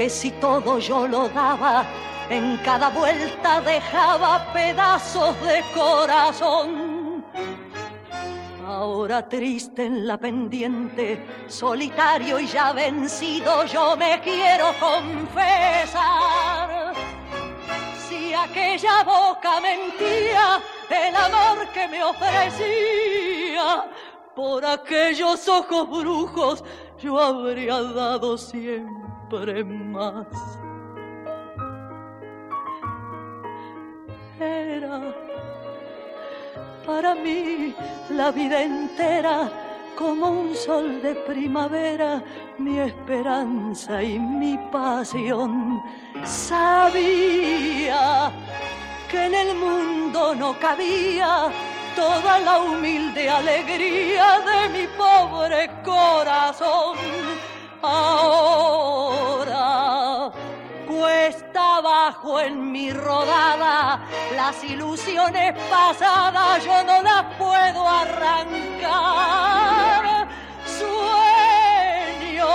que 0.00 0.08
si 0.08 0.30
todo 0.40 0.78
yo 0.78 1.06
lo 1.06 1.28
daba, 1.28 1.84
en 2.30 2.56
cada 2.64 2.88
vuelta 2.88 3.60
dejaba 3.60 4.50
pedazos 4.50 5.38
de 5.42 5.62
corazón. 5.74 7.22
Ahora 8.66 9.28
triste 9.28 9.84
en 9.84 10.06
la 10.06 10.16
pendiente, 10.16 11.22
solitario 11.48 12.40
y 12.40 12.46
ya 12.46 12.72
vencido, 12.72 13.66
yo 13.66 13.94
me 13.94 14.18
quiero 14.22 14.72
confesar. 14.80 16.94
Si 18.08 18.32
aquella 18.32 19.02
boca 19.02 19.60
mentía 19.60 20.62
el 20.88 21.14
amor 21.14 21.68
que 21.74 21.86
me 21.88 22.02
ofrecía, 22.02 23.84
por 24.34 24.64
aquellos 24.64 25.46
ojos 25.46 25.90
brujos 25.90 26.64
yo 26.98 27.20
habría 27.20 27.82
dado 27.82 28.38
siempre 28.38 28.99
Era 34.40 35.00
para 36.84 37.14
mí 37.14 37.72
la 38.10 38.32
vida 38.32 38.62
entera 38.62 39.48
como 39.96 40.30
un 40.30 40.56
sol 40.56 41.00
de 41.02 41.14
primavera, 41.14 42.22
mi 42.58 42.80
esperanza 42.80 44.02
y 44.02 44.18
mi 44.18 44.58
pasión. 44.72 45.80
Sabía 46.24 48.32
que 49.10 49.26
en 49.26 49.34
el 49.34 49.54
mundo 49.54 50.34
no 50.34 50.58
cabía 50.58 51.52
toda 51.94 52.40
la 52.40 52.60
humilde 52.60 53.28
alegría 53.28 54.40
de 54.40 54.68
mi 54.70 54.86
pobre 54.96 55.70
corazón. 55.84 56.96
Ahora 57.82 59.60
cuesta 60.86 61.76
abajo 61.76 62.38
en 62.40 62.70
mi 62.70 62.92
rodada, 62.92 64.00
las 64.36 64.62
ilusiones 64.62 65.54
pasadas 65.70 66.62
yo 66.62 66.84
no 66.84 67.00
las 67.02 67.24
puedo 67.38 67.88
arrancar. 67.88 69.08
Sueño 70.78 72.46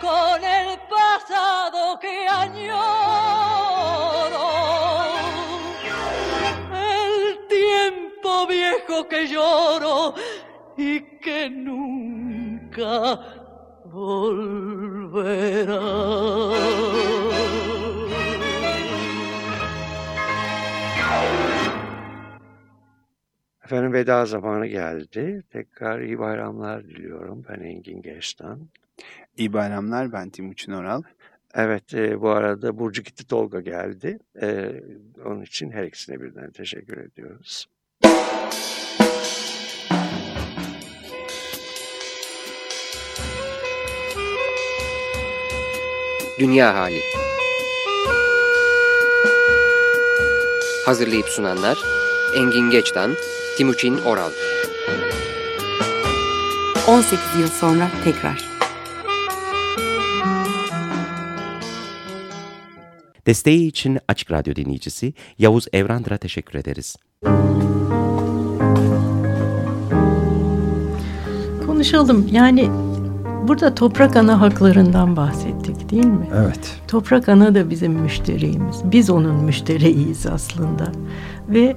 con 0.00 0.42
el 0.42 0.78
pasado 0.88 1.98
que 2.00 2.26
añoro. 2.26 2.88
El 6.72 7.46
tiempo 7.48 8.46
viejo 8.46 9.06
que 9.06 9.26
lloro 9.26 10.14
y 10.76 11.00
que 11.18 11.50
nunca. 11.50 13.37
Efendim 23.64 23.92
veda 23.92 24.26
zamanı 24.26 24.66
geldi. 24.66 25.42
Tekrar 25.50 26.00
iyi 26.00 26.18
bayramlar 26.18 26.84
diliyorum. 26.84 27.44
Ben 27.48 27.60
Engin 27.60 28.02
Geçtan. 28.02 28.68
İyi 29.36 29.52
bayramlar 29.52 30.12
ben 30.12 30.30
Timuçin 30.30 30.72
Oral. 30.72 31.02
Evet 31.54 31.94
e, 31.94 32.20
bu 32.20 32.30
arada 32.30 32.78
Burcu 32.78 33.02
gitti 33.02 33.26
Tolga 33.26 33.60
geldi. 33.60 34.18
E, 34.42 34.72
onun 35.24 35.42
için 35.42 35.70
her 35.70 35.84
ikisine 35.84 36.20
birden 36.20 36.50
teşekkür 36.50 36.96
ediyoruz. 36.96 37.66
Dünya 46.38 46.74
Hali 46.74 47.00
Hazırlayıp 50.86 51.28
sunanlar 51.28 51.78
Engin 52.36 52.70
Geçtan, 52.70 53.14
Timuçin 53.56 53.98
Oral 53.98 54.30
18 56.88 57.18
yıl 57.40 57.48
sonra 57.48 57.90
tekrar. 58.04 58.44
Desteği 63.26 63.68
için 63.68 63.98
Açık 64.08 64.30
Radyo 64.30 64.54
dinleyicisi 64.54 65.14
Yavuz 65.38 65.66
Evrandır'a 65.72 66.16
teşekkür 66.16 66.58
ederiz. 66.58 66.96
Konuşalım. 71.66 72.28
Yani 72.32 72.87
burada 73.48 73.74
toprak 73.74 74.16
ana 74.16 74.40
haklarından 74.40 75.16
bahsettik 75.16 75.90
değil 75.90 76.06
mi? 76.06 76.26
Evet. 76.36 76.80
Toprak 76.88 77.28
ana 77.28 77.54
da 77.54 77.70
bizim 77.70 77.92
müşterimiz. 77.92 78.76
Biz 78.84 79.10
onun 79.10 79.44
müşteriyiz 79.44 80.26
aslında. 80.26 80.92
Ve 81.48 81.76